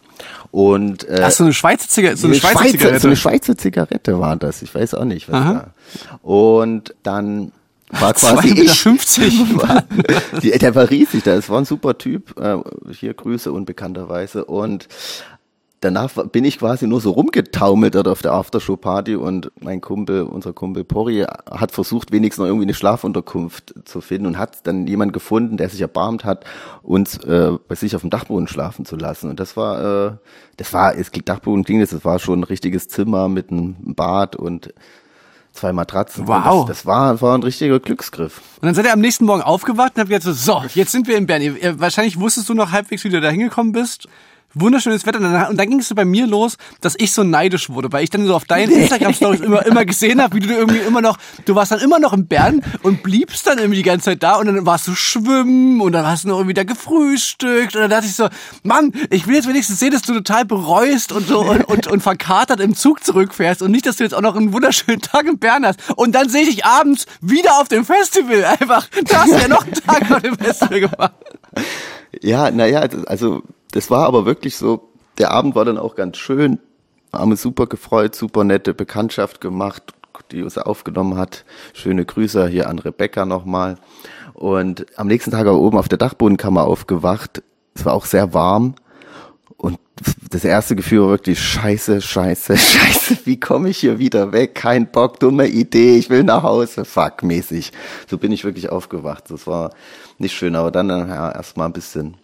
Und 0.50 1.08
äh, 1.08 1.22
Ach, 1.24 1.30
so 1.30 1.44
eine 1.44 1.52
Schweizer 1.52 1.88
Zigarette, 1.88 2.18
so 2.18 2.28
eine, 2.28 2.36
Schweizer, 2.36 2.58
Schweizer 2.58 2.70
Zigarette. 2.70 3.00
So 3.00 3.08
eine 3.08 3.16
Schweizer 3.16 3.58
Zigarette 3.58 4.20
war 4.20 4.36
das. 4.36 4.62
Ich 4.62 4.74
weiß 4.74 4.94
auch 4.94 5.04
nicht, 5.04 5.28
was 5.28 5.34
Aha. 5.34 5.52
da. 5.52 6.18
Und 6.22 6.94
dann 7.02 7.52
war 8.00 8.14
quasi 8.14 8.48
ich. 8.60 8.72
50. 8.80 9.44
die, 10.42 10.50
der 10.50 10.74
war 10.74 10.90
riesig, 10.90 11.22
das 11.22 11.48
war 11.48 11.58
ein 11.58 11.64
super 11.64 11.98
Typ. 11.98 12.38
Äh, 12.38 12.58
hier 12.92 13.14
Grüße 13.14 13.52
unbekannterweise. 13.52 14.44
Und 14.44 14.88
danach 15.84 16.10
bin 16.28 16.44
ich 16.44 16.58
quasi 16.58 16.86
nur 16.86 17.00
so 17.00 17.10
rumgetaumelt 17.10 17.94
dort 17.94 18.08
auf 18.08 18.22
der 18.22 18.32
Aftershow-Party 18.32 19.16
und 19.16 19.52
mein 19.60 19.80
Kumpel, 19.80 20.22
unser 20.22 20.52
Kumpel 20.52 20.84
Pori, 20.84 21.24
hat 21.50 21.72
versucht, 21.72 22.10
wenigstens 22.10 22.42
noch 22.42 22.46
irgendwie 22.46 22.64
eine 22.64 22.74
Schlafunterkunft 22.74 23.74
zu 23.84 24.00
finden 24.00 24.26
und 24.26 24.38
hat 24.38 24.66
dann 24.66 24.86
jemand 24.86 25.12
gefunden, 25.12 25.56
der 25.56 25.68
sich 25.68 25.80
erbarmt 25.80 26.24
hat, 26.24 26.44
uns 26.82 27.18
äh, 27.18 27.52
bei 27.68 27.74
sich 27.74 27.94
auf 27.94 28.00
dem 28.00 28.10
Dachboden 28.10 28.48
schlafen 28.48 28.84
zu 28.86 28.96
lassen. 28.96 29.28
Und 29.28 29.40
das 29.40 29.56
war, 29.56 30.06
äh, 30.06 30.16
das 30.56 30.72
war, 30.72 30.96
es 30.96 31.10
klingt 31.10 31.28
Dachboden 31.28 31.64
klingt, 31.64 31.82
das 31.82 32.04
war 32.04 32.18
schon 32.18 32.40
ein 32.40 32.44
richtiges 32.44 32.88
Zimmer 32.88 33.28
mit 33.28 33.50
einem 33.50 33.76
Bad 33.94 34.36
und 34.36 34.72
zwei 35.54 35.72
Matratzen. 35.72 36.28
Wow. 36.28 36.66
Das, 36.66 36.78
das, 36.78 36.86
war, 36.86 37.20
war 37.20 37.36
ein 37.36 37.42
richtiger 37.42 37.80
Glücksgriff. 37.80 38.40
Und 38.60 38.66
dann 38.66 38.74
seid 38.74 38.84
ihr 38.84 38.92
am 38.92 39.00
nächsten 39.00 39.24
Morgen 39.24 39.42
aufgewacht 39.42 39.92
und 39.94 40.00
habt 40.00 40.10
gesagt, 40.10 40.36
so, 40.38 40.62
jetzt 40.74 40.92
sind 40.92 41.06
wir 41.06 41.16
in 41.16 41.26
Bern. 41.26 41.42
Wahrscheinlich 41.80 42.20
wusstest 42.20 42.48
du 42.48 42.54
noch 42.54 42.72
halbwegs, 42.72 43.04
wie 43.04 43.08
du 43.08 43.20
da 43.20 43.30
hingekommen 43.30 43.72
bist 43.72 44.08
wunderschönes 44.54 45.06
Wetter. 45.06 45.18
Und 45.50 45.56
dann, 45.56 45.68
ging 45.68 45.80
es 45.80 45.88
so 45.88 45.94
bei 45.94 46.04
mir 46.04 46.26
los, 46.26 46.56
dass 46.80 46.94
ich 46.98 47.12
so 47.12 47.22
neidisch 47.22 47.70
wurde, 47.70 47.92
weil 47.92 48.04
ich 48.04 48.10
dann 48.10 48.26
so 48.26 48.34
auf 48.34 48.44
deinen 48.44 48.72
Instagram-Stories 48.72 49.40
immer, 49.40 49.64
immer 49.66 49.84
gesehen 49.84 50.22
habe, 50.22 50.36
wie 50.36 50.40
du 50.40 50.54
irgendwie 50.54 50.78
immer 50.78 51.00
noch, 51.00 51.18
du 51.44 51.54
warst 51.54 51.72
dann 51.72 51.80
immer 51.80 51.98
noch 51.98 52.12
in 52.12 52.26
Bern 52.26 52.62
und 52.82 53.02
bliebst 53.02 53.46
dann 53.46 53.58
irgendwie 53.58 53.78
die 53.78 53.82
ganze 53.82 54.06
Zeit 54.06 54.22
da 54.22 54.36
und 54.36 54.46
dann 54.46 54.66
warst 54.66 54.86
du 54.88 54.94
schwimmen 54.94 55.80
und 55.80 55.92
dann 55.92 56.06
hast 56.06 56.24
du 56.24 56.28
noch 56.28 56.38
irgendwie 56.38 56.54
da 56.54 56.64
gefrühstückt 56.64 57.74
und 57.74 57.82
dann 57.82 57.90
dachte 57.90 58.06
ich 58.06 58.14
so, 58.14 58.28
Mann, 58.62 58.92
ich 59.10 59.26
will 59.26 59.34
jetzt 59.34 59.48
wenigstens 59.48 59.78
sehen, 59.78 59.92
dass 59.92 60.02
du 60.02 60.14
total 60.14 60.44
bereust 60.44 61.12
und 61.12 61.26
so 61.26 61.40
und, 61.40 61.64
und, 61.64 61.86
und 61.86 62.00
verkatert 62.00 62.60
im 62.60 62.74
Zug 62.74 63.04
zurückfährst 63.04 63.62
und 63.62 63.70
nicht, 63.70 63.86
dass 63.86 63.96
du 63.96 64.04
jetzt 64.04 64.14
auch 64.14 64.20
noch 64.20 64.36
einen 64.36 64.52
wunderschönen 64.52 65.00
Tag 65.00 65.26
in 65.26 65.38
Bern 65.38 65.66
hast. 65.66 65.80
Und 65.96 66.14
dann 66.14 66.28
sehe 66.28 66.42
ich 66.42 66.56
dich 66.56 66.64
abends 66.64 67.06
wieder 67.20 67.60
auf 67.60 67.68
dem 67.68 67.84
Festival 67.84 68.44
einfach. 68.44 68.88
Du 68.88 69.14
hast 69.14 69.30
ja 69.30 69.48
noch 69.48 69.64
einen 69.64 69.74
Tag 69.74 70.10
auf 70.10 70.22
dem 70.22 70.36
Festival 70.36 70.80
gemacht. 70.80 71.12
Ja, 72.20 72.50
naja, 72.50 72.86
also 73.06 73.42
das 73.74 73.90
war 73.90 74.06
aber 74.06 74.24
wirklich 74.24 74.56
so, 74.56 74.88
der 75.18 75.32
Abend 75.32 75.56
war 75.56 75.64
dann 75.64 75.78
auch 75.78 75.96
ganz 75.96 76.16
schön. 76.16 76.60
Haben 77.12 77.32
uns 77.32 77.42
super 77.42 77.66
gefreut, 77.66 78.14
super 78.14 78.44
nette 78.44 78.72
Bekanntschaft 78.72 79.40
gemacht, 79.40 79.82
die 80.30 80.44
uns 80.44 80.56
aufgenommen 80.58 81.18
hat. 81.18 81.44
Schöne 81.72 82.04
Grüße 82.04 82.46
hier 82.46 82.68
an 82.68 82.78
Rebecca 82.78 83.26
nochmal. 83.26 83.76
Und 84.32 84.86
am 84.96 85.08
nächsten 85.08 85.32
Tag 85.32 85.46
aber 85.46 85.58
oben 85.58 85.76
auf 85.76 85.88
der 85.88 85.98
Dachbodenkammer 85.98 86.64
aufgewacht. 86.64 87.42
Es 87.74 87.84
war 87.84 87.94
auch 87.94 88.04
sehr 88.04 88.32
warm. 88.32 88.76
Und 89.56 89.80
das 90.30 90.44
erste 90.44 90.76
Gefühl 90.76 91.02
war 91.02 91.08
wirklich 91.08 91.40
scheiße, 91.40 92.00
scheiße, 92.00 92.56
scheiße. 92.56 93.18
Wie 93.24 93.40
komme 93.40 93.70
ich 93.70 93.78
hier 93.78 93.98
wieder 93.98 94.30
weg? 94.30 94.54
Kein 94.54 94.92
Bock, 94.92 95.18
dumme 95.18 95.48
Idee. 95.48 95.96
Ich 95.96 96.10
will 96.10 96.22
nach 96.22 96.44
Hause. 96.44 96.84
Fuck, 96.84 97.24
mäßig. 97.24 97.72
So 98.08 98.18
bin 98.18 98.30
ich 98.30 98.44
wirklich 98.44 98.70
aufgewacht. 98.70 99.24
Das 99.30 99.48
war 99.48 99.70
nicht 100.18 100.36
schön. 100.36 100.54
Aber 100.54 100.70
dann 100.70 100.88
ja, 100.90 101.32
erstmal 101.32 101.66
ein 101.66 101.72
bisschen 101.72 102.16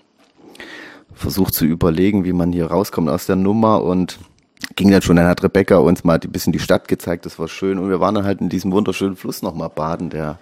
versucht 1.21 1.55
zu 1.55 1.65
überlegen, 1.65 2.25
wie 2.25 2.33
man 2.33 2.53
hier 2.53 2.67
rauskommt 2.67 3.09
aus 3.09 3.27
der 3.27 3.37
Nummer 3.37 3.83
und 3.83 4.19
ging 4.77 4.91
dann 4.91 5.03
schon, 5.03 5.17
dann 5.17 5.27
hat 5.27 5.43
Rebecca 5.43 5.79
uns 5.79 6.05
mal 6.05 6.19
ein 6.23 6.33
bisschen 6.33 6.53
die 6.53 6.59
Stadt 6.59 6.89
gezeigt, 6.89 7.27
das 7.27 7.39
war 7.39 7.49
schön 7.49 7.79
und 7.79 7.89
wir 7.89 8.01
waren 8.01 8.15
dann 8.15 8.25
halt 8.25 8.41
in 8.41 8.49
diesem 8.49 8.73
wunderschönen 8.73 9.17
Fluss 9.17 9.43
nochmal 9.43 9.69
baden, 9.69 10.11
der 10.11 10.39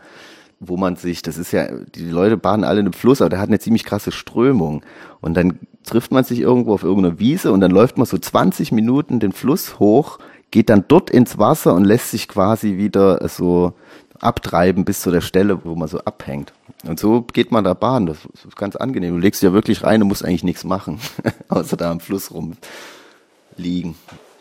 wo 0.60 0.76
man 0.76 0.96
sich, 0.96 1.22
das 1.22 1.38
ist 1.38 1.52
ja, 1.52 1.68
die 1.94 2.08
Leute 2.08 2.36
baden 2.36 2.64
alle 2.64 2.80
in 2.80 2.86
einem 2.86 2.92
Fluss, 2.92 3.20
aber 3.20 3.30
der 3.30 3.38
hat 3.38 3.48
eine 3.48 3.60
ziemlich 3.60 3.84
krasse 3.84 4.10
Strömung. 4.10 4.82
Und 5.20 5.34
dann 5.34 5.60
trifft 5.84 6.10
man 6.10 6.24
sich 6.24 6.40
irgendwo 6.40 6.74
auf 6.74 6.82
irgendeiner 6.82 7.18
Wiese 7.18 7.52
und 7.52 7.60
dann 7.60 7.70
läuft 7.70 7.96
man 7.96 8.06
so 8.06 8.18
20 8.18 8.72
Minuten 8.72 9.20
den 9.20 9.32
Fluss 9.32 9.78
hoch, 9.78 10.18
geht 10.50 10.68
dann 10.68 10.84
dort 10.88 11.10
ins 11.10 11.38
Wasser 11.38 11.74
und 11.74 11.84
lässt 11.84 12.10
sich 12.10 12.26
quasi 12.26 12.76
wieder 12.76 13.26
so 13.28 13.74
abtreiben 14.20 14.84
bis 14.84 15.00
zu 15.00 15.10
der 15.10 15.20
Stelle, 15.20 15.64
wo 15.64 15.74
man 15.74 15.88
so 15.88 15.98
abhängt. 16.00 16.52
Und 16.86 16.98
so 16.98 17.22
geht 17.22 17.52
man 17.52 17.64
da 17.64 17.74
Bahn. 17.74 18.06
Das 18.06 18.18
ist 18.46 18.56
ganz 18.56 18.76
angenehm. 18.76 19.14
Du 19.14 19.20
legst 19.20 19.42
dich 19.42 19.48
ja 19.48 19.52
wirklich 19.52 19.82
rein 19.82 20.02
und 20.02 20.08
musst 20.08 20.24
eigentlich 20.24 20.44
nichts 20.44 20.64
machen, 20.64 21.00
außer 21.48 21.76
da 21.76 21.90
am 21.90 22.00
Fluss 22.00 22.30
rumliegen. 22.32 23.94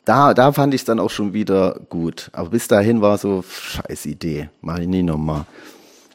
Da, 0.05 0.33
da 0.33 0.53
fand 0.53 0.73
ich 0.73 0.81
es 0.81 0.85
dann 0.85 0.99
auch 0.99 1.09
schon 1.09 1.33
wieder 1.33 1.79
gut. 1.89 2.29
Aber 2.33 2.49
bis 2.49 2.67
dahin 2.67 3.01
war 3.01 3.17
so, 3.17 3.43
scheiß 3.43 4.05
Idee, 4.05 4.49
mach 4.61 4.79
ich 4.79 4.87
nie 4.87 5.03
nochmal. 5.03 5.45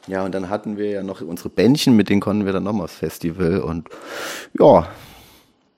Ja, 0.07 0.25
und 0.25 0.33
dann 0.33 0.49
hatten 0.49 0.77
wir 0.77 0.89
ja 0.89 1.03
noch 1.03 1.21
unsere 1.21 1.49
Bändchen, 1.49 1.95
mit 1.95 2.09
denen 2.09 2.19
konnten 2.19 2.45
wir 2.45 2.53
dann 2.53 2.63
nochmal 2.63 2.85
aufs 2.85 2.95
Festival 2.95 3.61
und 3.61 3.87
ja, 4.59 4.87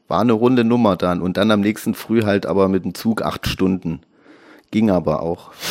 war 0.08 0.22
eine 0.22 0.34
runde 0.34 0.64
Nummer 0.64 0.96
dann. 0.96 1.22
Und 1.22 1.38
dann 1.38 1.52
am 1.52 1.62
nächsten 1.62 1.94
Früh 1.94 2.24
halt 2.24 2.46
aber 2.46 2.70
mit 2.70 2.86
dem 2.86 2.94
Zug 2.94 3.22
acht 3.22 3.48
Stunden. 3.48 4.02
Ging 4.72 4.90
aber 4.90 5.22
auch. 5.22 5.52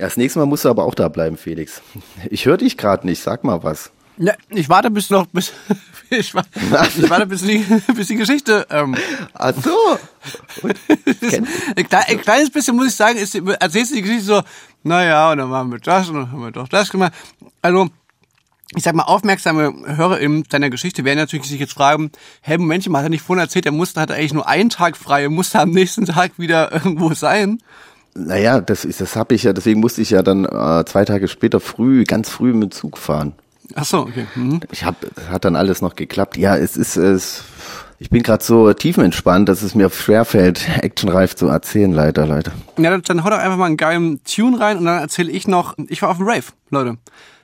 Ja, 0.00 0.06
das 0.06 0.16
nächste 0.16 0.38
Mal 0.38 0.46
musst 0.46 0.64
du 0.64 0.70
aber 0.70 0.84
auch 0.84 0.94
da 0.94 1.08
bleiben, 1.08 1.36
Felix. 1.36 1.82
Ich 2.30 2.46
höre 2.46 2.56
dich 2.56 2.76
gerade 2.78 3.06
nicht, 3.06 3.22
sag 3.22 3.44
mal 3.44 3.62
was. 3.62 3.90
Ja, 4.16 4.34
ich 4.50 4.68
warte 4.68 4.90
bis 4.90 5.08
noch, 5.10 5.26
bis, 5.26 5.52
ich, 6.10 6.34
wa- 6.34 6.42
ich 6.54 7.08
warte 7.10 7.26
bis 7.26 7.42
die, 7.42 7.58
bis 7.94 8.08
die 8.08 8.16
Geschichte, 8.16 8.66
ähm, 8.70 8.94
Ach 9.34 9.52
so. 9.62 9.98
Ein, 10.62 11.46
ein 11.76 12.20
kleines 12.20 12.50
bisschen 12.50 12.76
muss 12.76 12.88
ich 12.88 12.94
sagen, 12.94 13.18
ist, 13.18 13.34
erzählst 13.34 13.92
du 13.92 13.96
die 13.96 14.02
Geschichte 14.02 14.24
so, 14.24 14.42
naja, 14.82 15.32
und 15.32 15.38
dann 15.38 15.48
machen 15.48 15.70
wir 15.72 15.78
das 15.78 16.08
und 16.08 16.16
dann 16.16 16.32
haben 16.32 16.42
wir 16.42 16.50
doch 16.50 16.68
das 16.68 16.90
gemacht. 16.90 17.12
Also, 17.62 17.88
ich 18.76 18.82
sag 18.82 18.94
mal, 18.94 19.02
aufmerksame 19.04 19.72
HörerInnen 19.96 20.44
deiner 20.50 20.70
Geschichte 20.70 21.04
werden 21.04 21.18
natürlich 21.18 21.46
sich 21.46 21.58
jetzt 21.60 21.72
fragen, 21.72 22.10
hey, 22.42 22.56
Momentchen, 22.58 22.92
mal, 22.92 22.98
hat 23.00 23.06
er 23.06 23.10
nicht 23.10 23.22
vorhin 23.24 23.42
erzählt, 23.42 23.66
er 23.66 23.72
musste, 23.72 24.00
hat 24.00 24.10
eigentlich 24.10 24.32
nur 24.34 24.46
einen 24.48 24.70
Tag 24.70 24.96
frei, 24.96 25.22
er 25.24 25.30
musste 25.30 25.58
am 25.60 25.70
nächsten 25.70 26.04
Tag 26.06 26.32
wieder 26.38 26.72
irgendwo 26.72 27.12
sein. 27.14 27.60
Naja, 28.14 28.60
das 28.60 28.84
ist, 28.84 29.00
das 29.00 29.14
habe 29.16 29.34
ich 29.34 29.44
ja, 29.44 29.52
deswegen 29.52 29.80
musste 29.80 30.02
ich 30.02 30.10
ja 30.10 30.22
dann 30.22 30.44
äh, 30.44 30.84
zwei 30.84 31.04
Tage 31.04 31.28
später 31.28 31.60
früh, 31.60 32.04
ganz 32.04 32.28
früh 32.28 32.52
mit 32.52 32.74
Zug 32.74 32.98
fahren. 32.98 33.32
Ach 33.74 33.84
so, 33.84 34.00
okay. 34.00 34.26
Mhm. 34.34 34.60
Ich 34.72 34.84
habe, 34.84 34.96
hat 35.30 35.44
dann 35.44 35.54
alles 35.54 35.80
noch 35.80 35.94
geklappt. 35.94 36.36
Ja, 36.36 36.56
es 36.56 36.76
ist, 36.76 36.96
es, 36.96 37.44
ich 38.00 38.10
bin 38.10 38.24
gerade 38.24 38.42
so 38.42 38.72
tiefenentspannt, 38.72 39.48
dass 39.48 39.62
es 39.62 39.76
mir 39.76 39.88
schwerfällt, 39.90 40.66
actionreif 40.82 41.36
zu 41.36 41.46
erzählen, 41.46 41.92
leider, 41.92 42.26
Leute. 42.26 42.50
Ja, 42.78 42.90
dann- 42.90 43.02
dann 43.02 43.22
hau 43.24 43.30
doch 43.30 43.38
einfach 43.38 43.56
mal 43.56 43.66
einen 43.66 43.76
geilen 43.76 44.20
Tune 44.24 44.58
rein 44.58 44.78
und 44.78 44.86
dann 44.86 44.98
erzähle 45.00 45.30
ich 45.30 45.46
noch, 45.46 45.74
ich 45.88 46.02
war 46.02 46.10
auf 46.10 46.16
dem 46.16 46.26
Rave, 46.26 46.46
Leute. 46.70 46.96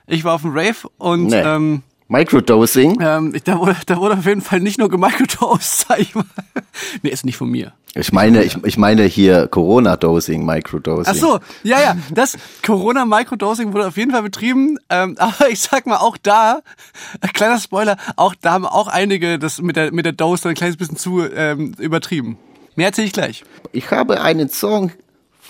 Ich 0.05 0.25
war 0.25 0.33
auf 0.33 0.41
dem 0.41 0.51
Rave 0.51 0.75
und, 0.97 1.27
Nee. 1.27 1.41
ähm, 1.41 1.83
Microdosing. 2.09 2.97
ähm, 3.01 3.35
da, 3.43 3.59
wurde, 3.59 3.75
da 3.85 3.97
wurde 3.97 4.15
auf 4.17 4.25
jeden 4.25 4.41
Fall 4.41 4.59
nicht 4.59 4.79
nur 4.79 4.89
gemicrodosed, 4.89 5.79
sag 5.87 5.99
ich 5.99 6.15
mal. 6.15 6.25
Nee, 7.01 7.09
ist 7.09 7.25
nicht 7.25 7.37
von 7.37 7.49
mir. 7.49 7.73
Ich 7.95 8.13
meine, 8.13 8.43
ich, 8.43 8.57
ich 8.63 8.77
meine 8.77 9.03
hier 9.03 9.47
Corona-Dosing, 9.47 10.45
Microdosing. 10.45 11.05
Ach 11.07 11.15
so, 11.15 11.39
ja, 11.63 11.81
ja, 11.81 11.97
das 12.11 12.37
Corona-Microdosing 12.65 13.73
wurde 13.73 13.87
auf 13.87 13.97
jeden 13.97 14.11
Fall 14.11 14.23
betrieben, 14.23 14.77
ähm, 14.89 15.15
aber 15.19 15.49
ich 15.49 15.59
sag 15.59 15.85
mal, 15.85 15.97
auch 15.97 16.17
da, 16.17 16.61
äh, 17.21 17.27
kleiner 17.29 17.59
Spoiler, 17.59 17.97
auch 18.15 18.35
da 18.39 18.51
haben 18.53 18.65
auch 18.65 18.87
einige 18.87 19.39
das 19.39 19.61
mit 19.61 19.75
der, 19.75 19.91
mit 19.91 20.05
der 20.05 20.13
Dose 20.13 20.49
ein 20.49 20.55
kleines 20.55 20.77
bisschen 20.77 20.97
zu 20.97 21.23
ähm, 21.23 21.73
übertrieben. 21.79 22.37
Mehr 22.75 22.87
erzähle 22.87 23.07
ich 23.07 23.13
gleich. 23.13 23.43
Ich 23.71 23.89
habe 23.89 24.21
einen 24.21 24.49
Song 24.49 24.91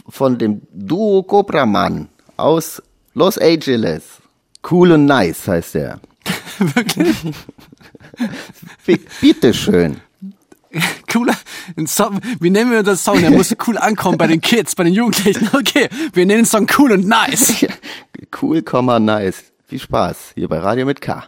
von 0.08 0.38
dem 0.38 0.62
Duo 0.72 1.24
Cobra 1.24 1.66
Mann 1.66 2.08
aus 2.38 2.82
Los 3.14 3.38
Angeles. 3.38 4.04
Cool 4.70 4.94
und 4.94 5.06
nice 5.06 5.48
heißt 5.48 5.76
der. 5.76 6.00
Wirklich 6.60 7.16
Bi- 8.86 9.06
Bitteschön. 9.22 10.02
cooler 11.12 11.36
ein 11.78 11.88
Song, 11.88 12.20
wie 12.40 12.50
nennen 12.50 12.72
wir 12.72 12.80
unseren 12.80 12.98
Song? 12.98 13.20
Der 13.22 13.32
muss 13.32 13.56
cool 13.68 13.78
ankommen 13.78 14.18
bei 14.18 14.28
den 14.28 14.42
Kids, 14.42 14.76
bei 14.76 14.84
den 14.84 14.94
Jugendlichen. 14.94 15.50
Okay, 15.54 15.90
wir 16.14 16.26
nennen 16.26 16.40
den 16.44 16.46
Song 16.46 16.68
cool 16.78 16.92
und 16.92 17.08
nice. 17.08 17.66
Cool, 18.42 18.62
Komma, 18.62 19.00
nice. 19.00 19.46
Viel 19.68 19.80
Spaß 19.80 20.34
hier 20.36 20.48
bei 20.48 20.60
Radio 20.60 20.86
mit 20.86 21.02
K. 21.02 21.24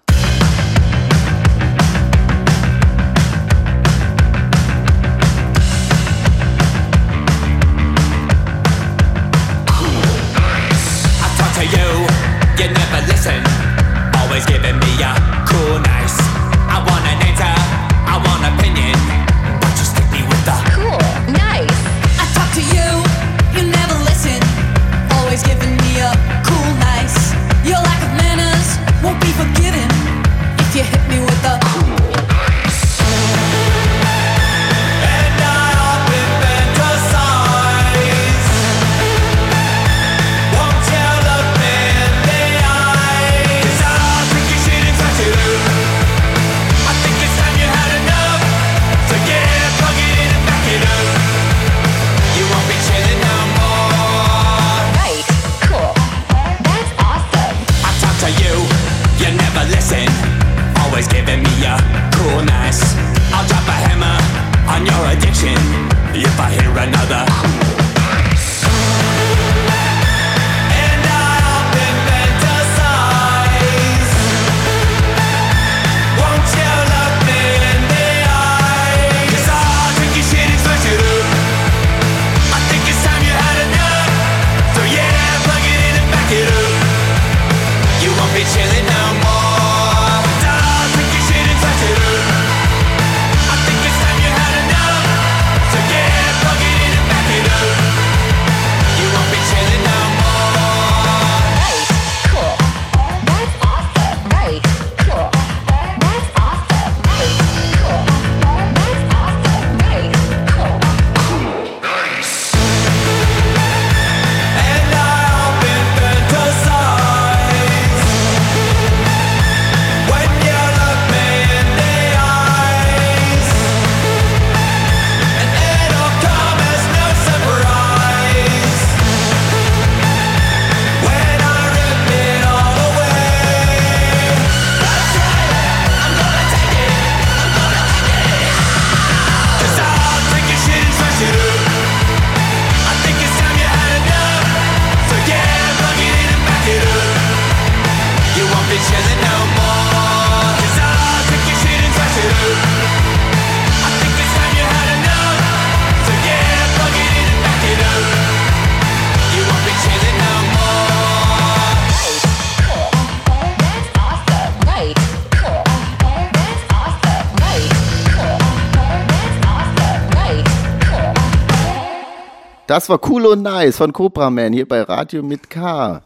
Das 172.80 172.88
war 172.88 173.02
cool 173.10 173.26
und 173.26 173.42
nice 173.42 173.76
von 173.76 173.92
Cobra 173.92 174.30
Man 174.30 174.54
hier 174.54 174.66
bei 174.66 174.82
Radio 174.84 175.22
mit 175.22 175.50
K. 175.50 176.02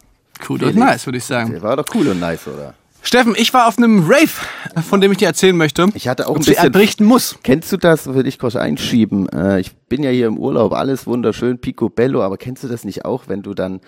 Cool 0.49 0.57
Felix. 0.57 0.75
und 0.75 0.79
nice, 0.83 1.05
würde 1.05 1.19
ich 1.19 1.23
sagen. 1.23 1.51
Der 1.51 1.61
war 1.61 1.75
doch 1.77 1.85
cool 1.93 2.07
und 2.07 2.19
nice, 2.19 2.47
oder? 2.47 2.73
Steffen, 3.03 3.35
ich 3.37 3.53
war 3.53 3.67
auf 3.67 3.77
einem 3.77 4.03
Rave, 4.09 4.81
von 4.81 4.99
dem 4.99 5.11
ich 5.11 5.19
dir 5.19 5.27
erzählen 5.27 5.55
möchte. 5.55 5.85
Ich 5.93 6.07
hatte 6.07 6.27
auch 6.27 6.35
ein 6.35 6.41
bisschen- 6.43 6.71
berichten 6.71 7.05
muss. 7.05 7.37
Kennst 7.43 7.71
du 7.71 7.77
das? 7.77 8.07
Würde 8.07 8.27
ich 8.27 8.39
kurz 8.39 8.55
einschieben. 8.55 9.29
Äh, 9.29 9.59
ich 9.59 9.75
bin 9.87 10.01
ja 10.01 10.09
hier 10.09 10.25
im 10.25 10.39
Urlaub, 10.39 10.73
alles 10.73 11.05
wunderschön, 11.05 11.59
picobello, 11.59 12.23
aber 12.23 12.37
kennst 12.37 12.63
du 12.63 12.67
das 12.67 12.85
nicht 12.85 13.05
auch, 13.05 13.25
wenn 13.27 13.43
du 13.43 13.53
dann 13.53 13.79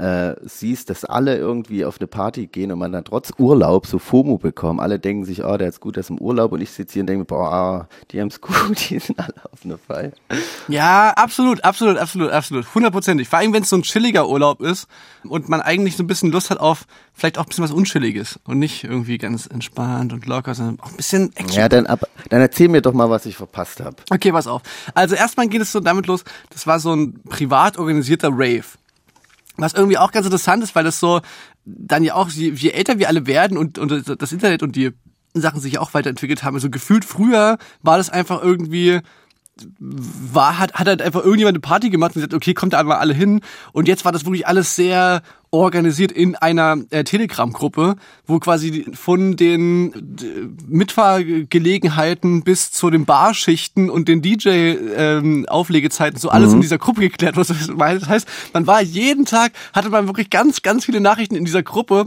äh, 0.00 0.36
siehst, 0.42 0.90
dass 0.90 1.04
alle 1.04 1.36
irgendwie 1.36 1.84
auf 1.84 2.00
eine 2.00 2.06
Party 2.06 2.46
gehen 2.46 2.72
und 2.72 2.78
man 2.78 2.92
dann 2.92 3.04
trotz 3.04 3.32
Urlaub 3.38 3.86
so 3.86 3.98
FOMO 3.98 4.38
bekommt. 4.38 4.80
Alle 4.80 4.98
denken 4.98 5.24
sich, 5.24 5.44
oh, 5.44 5.56
der 5.56 5.68
ist 5.68 5.80
gut, 5.80 5.96
der 5.96 6.00
ist 6.00 6.10
im 6.10 6.18
Urlaub 6.18 6.52
und 6.52 6.60
ich 6.60 6.70
sitze 6.70 6.94
hier 6.94 7.02
und 7.02 7.06
denke, 7.06 7.24
boah, 7.26 7.88
die 8.10 8.20
haben's 8.20 8.40
gut, 8.40 8.90
die 8.90 8.98
sind 8.98 9.18
alle 9.18 9.34
auf 9.52 9.64
einer 9.64 9.78
Feier. 9.78 10.12
Ja, 10.68 11.10
absolut, 11.10 11.62
absolut, 11.64 11.98
absolut, 11.98 12.30
absolut. 12.30 12.74
Hundertprozentig. 12.74 13.28
Vor 13.28 13.38
allem, 13.38 13.52
wenn 13.52 13.62
es 13.62 13.68
so 13.68 13.76
ein 13.76 13.82
chilliger 13.82 14.28
Urlaub 14.28 14.60
ist 14.62 14.86
und 15.24 15.48
man 15.48 15.60
eigentlich 15.60 15.96
so 15.96 16.02
ein 16.02 16.06
bisschen 16.06 16.32
Lust 16.32 16.50
hat 16.50 16.58
auf 16.58 16.86
vielleicht 17.12 17.36
auch 17.36 17.44
ein 17.44 17.48
bisschen 17.48 17.64
was 17.64 17.72
Unchilliges 17.72 18.40
und 18.44 18.58
nicht 18.58 18.84
irgendwie 18.84 19.18
ganz 19.18 19.46
entspannt 19.46 20.12
und 20.12 20.26
locker, 20.26 20.54
sondern 20.54 20.80
auch 20.80 20.90
ein 20.90 20.96
bisschen 20.96 21.30
Action. 21.36 21.58
Ja, 21.58 21.68
dann, 21.68 21.86
ab, 21.86 22.08
dann 22.30 22.40
erzähl 22.40 22.68
mir 22.68 22.80
doch 22.80 22.94
mal, 22.94 23.10
was 23.10 23.26
ich 23.26 23.36
verpasst 23.36 23.80
habe. 23.80 23.96
Okay, 24.10 24.32
pass 24.32 24.46
auf. 24.46 24.62
Also 24.94 25.14
erstmal 25.14 25.48
geht 25.48 25.60
es 25.60 25.70
so 25.70 25.80
damit 25.80 26.06
los, 26.06 26.24
das 26.48 26.66
war 26.66 26.80
so 26.80 26.94
ein 26.94 27.20
privat 27.28 27.76
organisierter 27.76 28.30
Rave. 28.32 28.64
Was 29.60 29.74
irgendwie 29.74 29.98
auch 29.98 30.12
ganz 30.12 30.26
interessant 30.26 30.62
ist, 30.62 30.74
weil 30.74 30.84
das 30.84 31.00
so 31.00 31.20
dann 31.64 32.04
ja 32.04 32.14
auch, 32.14 32.28
je, 32.30 32.50
je 32.50 32.70
älter 32.70 32.98
wir 32.98 33.08
alle 33.08 33.26
werden 33.26 33.56
und, 33.56 33.78
und 33.78 34.20
das 34.20 34.32
Internet 34.32 34.62
und 34.62 34.76
die 34.76 34.90
Sachen 35.34 35.60
sich 35.60 35.78
auch 35.78 35.94
weiterentwickelt 35.94 36.42
haben, 36.42 36.54
also 36.54 36.70
gefühlt 36.70 37.04
früher 37.04 37.58
war 37.82 37.96
das 37.98 38.10
einfach 38.10 38.42
irgendwie 38.42 39.00
war, 39.78 40.58
hat, 40.58 40.74
hat 40.74 40.86
halt 40.86 41.02
einfach 41.02 41.22
irgendjemand 41.22 41.54
eine 41.56 41.60
Party 41.60 41.90
gemacht 41.90 42.10
und 42.10 42.22
gesagt, 42.22 42.34
okay, 42.34 42.54
kommt 42.54 42.72
da 42.72 42.80
einmal 42.80 42.98
alle 42.98 43.14
hin. 43.14 43.40
Und 43.72 43.88
jetzt 43.88 44.04
war 44.04 44.12
das 44.12 44.24
wirklich 44.24 44.46
alles 44.46 44.76
sehr 44.76 45.22
organisiert 45.50 46.12
in 46.12 46.36
einer 46.36 46.76
äh, 46.90 47.02
Telegram-Gruppe, 47.02 47.96
wo 48.26 48.38
quasi 48.38 48.86
von 48.92 49.36
den 49.36 49.92
Mitfahrgelegenheiten 50.68 52.42
bis 52.42 52.70
zu 52.70 52.90
den 52.90 53.04
Barschichten 53.04 53.90
und 53.90 54.06
den 54.08 54.22
DJ-Auflegezeiten 54.22 56.18
so 56.20 56.28
alles 56.30 56.52
in 56.52 56.60
dieser 56.60 56.78
Gruppe 56.78 57.00
geklärt 57.00 57.36
wurde. 57.36 57.54
Das 57.76 58.08
heißt, 58.08 58.28
man 58.52 58.66
war 58.66 58.80
jeden 58.80 59.24
Tag, 59.24 59.52
hatte 59.72 59.90
man 59.90 60.06
wirklich 60.06 60.30
ganz, 60.30 60.62
ganz 60.62 60.84
viele 60.84 61.00
Nachrichten 61.00 61.34
in 61.34 61.44
dieser 61.44 61.64
Gruppe 61.64 62.06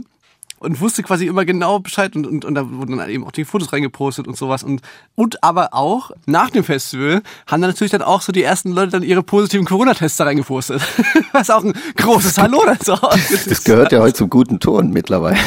und 0.64 0.80
wusste 0.80 1.02
quasi 1.02 1.26
immer 1.26 1.44
genau 1.44 1.78
Bescheid 1.78 2.16
und, 2.16 2.26
und, 2.26 2.44
und 2.44 2.54
da 2.54 2.70
wurden 2.70 2.96
dann 2.96 3.08
eben 3.08 3.24
auch 3.24 3.32
die 3.32 3.44
Fotos 3.44 3.72
reingepostet 3.72 4.26
und 4.26 4.36
sowas 4.36 4.62
und 4.62 4.82
und 5.14 5.44
aber 5.44 5.74
auch 5.74 6.10
nach 6.26 6.50
dem 6.50 6.64
Festival 6.64 7.22
haben 7.46 7.62
dann 7.62 7.70
natürlich 7.70 7.92
dann 7.92 8.02
auch 8.02 8.22
so 8.22 8.32
die 8.32 8.42
ersten 8.42 8.72
Leute 8.72 8.92
dann 8.92 9.02
ihre 9.02 9.22
positiven 9.22 9.66
Corona-Tests 9.66 10.16
da 10.16 10.24
reingepostet. 10.24 10.82
Was 11.32 11.50
auch 11.50 11.62
ein 11.62 11.74
großes 11.96 12.38
Hallo 12.38 12.62
dann 12.64 12.78
so 12.82 12.96
Das 12.96 13.64
gehört 13.64 13.92
ja 13.92 14.00
heute 14.00 14.14
zum 14.14 14.30
guten 14.30 14.58
Ton 14.58 14.90
mittlerweile. 14.90 15.38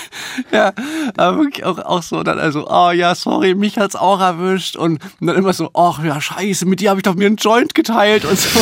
ja, 0.52 0.72
aber 1.16 1.38
wirklich 1.38 1.64
auch, 1.64 1.78
auch 1.78 2.02
so 2.02 2.22
dann 2.22 2.38
also, 2.38 2.68
oh 2.68 2.90
ja, 2.90 3.14
sorry, 3.14 3.54
mich 3.54 3.78
hat's 3.78 3.96
auch 3.96 4.20
erwischt 4.20 4.76
und 4.76 5.00
dann 5.20 5.36
immer 5.36 5.52
so, 5.52 5.70
ach 5.74 6.02
ja, 6.04 6.20
scheiße, 6.20 6.66
mit 6.66 6.80
dir 6.80 6.90
habe 6.90 7.00
ich 7.00 7.04
doch 7.04 7.14
mir 7.14 7.26
einen 7.26 7.36
Joint 7.36 7.74
geteilt 7.74 8.24
und 8.24 8.38
so. 8.38 8.60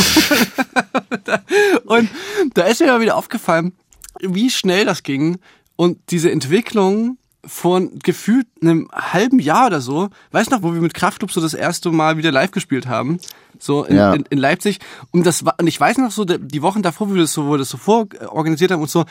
und 1.87 2.09
da 2.55 2.63
ist 2.63 2.81
mir 2.81 2.87
mal 2.87 3.01
wieder 3.01 3.17
aufgefallen, 3.17 3.73
wie 4.21 4.51
schnell 4.51 4.85
das 4.85 5.03
ging 5.03 5.39
und 5.77 5.99
diese 6.11 6.31
Entwicklung 6.31 7.19
von 7.47 7.99
gefühlt 7.99 8.47
einem 8.63 8.89
halben 8.93 9.39
Jahr 9.39 9.67
oder 9.67 9.81
so, 9.83 10.09
weißt 10.31 10.51
du 10.51 10.55
noch, 10.57 10.63
wo 10.63 10.73
wir 10.73 10.81
mit 10.81 10.95
Kraftclub 10.95 11.31
so 11.31 11.43
das 11.43 11.53
erste 11.53 11.91
Mal 11.91 12.17
wieder 12.17 12.33
live 12.33 12.53
gespielt 12.53 12.87
haben, 12.87 13.19
so 13.59 13.85
in, 13.85 13.97
Ja. 13.97 14.15
in, 14.15 14.25
in 14.31 14.39
Leipzig. 14.39 14.79
Und 15.11 15.27
das 15.27 15.45
war 15.45 15.55
und 15.59 15.67
ich 15.67 15.79
weiß 15.79 15.99
noch 15.99 16.11
so 16.11 16.25
die 16.25 16.63
Wochen 16.63 16.81
davor, 16.83 17.11
wie 17.11 17.15
wir 17.17 17.23
das 17.23 17.35
so, 17.35 17.47
wo 17.47 17.51
wir 17.53 17.59
das 17.59 17.69
so 17.69 17.77
vororganisiert 17.77 18.71
haben 18.71 18.81
und 18.81 18.89
so, 18.91 19.05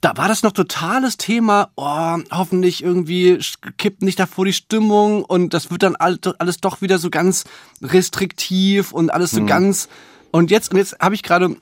da 0.00 0.16
war 0.16 0.28
das 0.28 0.42
noch 0.42 0.52
totales 0.52 1.16
Thema, 1.16 1.70
oh, 1.76 2.18
hoffentlich 2.30 2.84
irgendwie 2.84 3.40
kippt 3.78 4.02
nicht 4.02 4.20
davor 4.20 4.44
die 4.44 4.52
Stimmung 4.52 5.24
und 5.24 5.52
das 5.54 5.70
wird 5.72 5.82
dann 5.82 5.96
all- 5.96 6.18
alles 6.38 6.58
doch 6.58 6.80
wieder 6.82 6.98
so 6.98 7.08
ganz 7.10 7.44
restriktiv 7.82 8.92
und 8.92 9.10
alles 9.12 9.30
so 9.32 9.44
ganz. 9.46 9.88
Und 10.30 10.50
jetzt 10.50 10.70
und 10.72 10.76
jetzt 10.78 10.96
habe 11.00 11.14
ich 11.14 11.22
gerade 11.22 11.56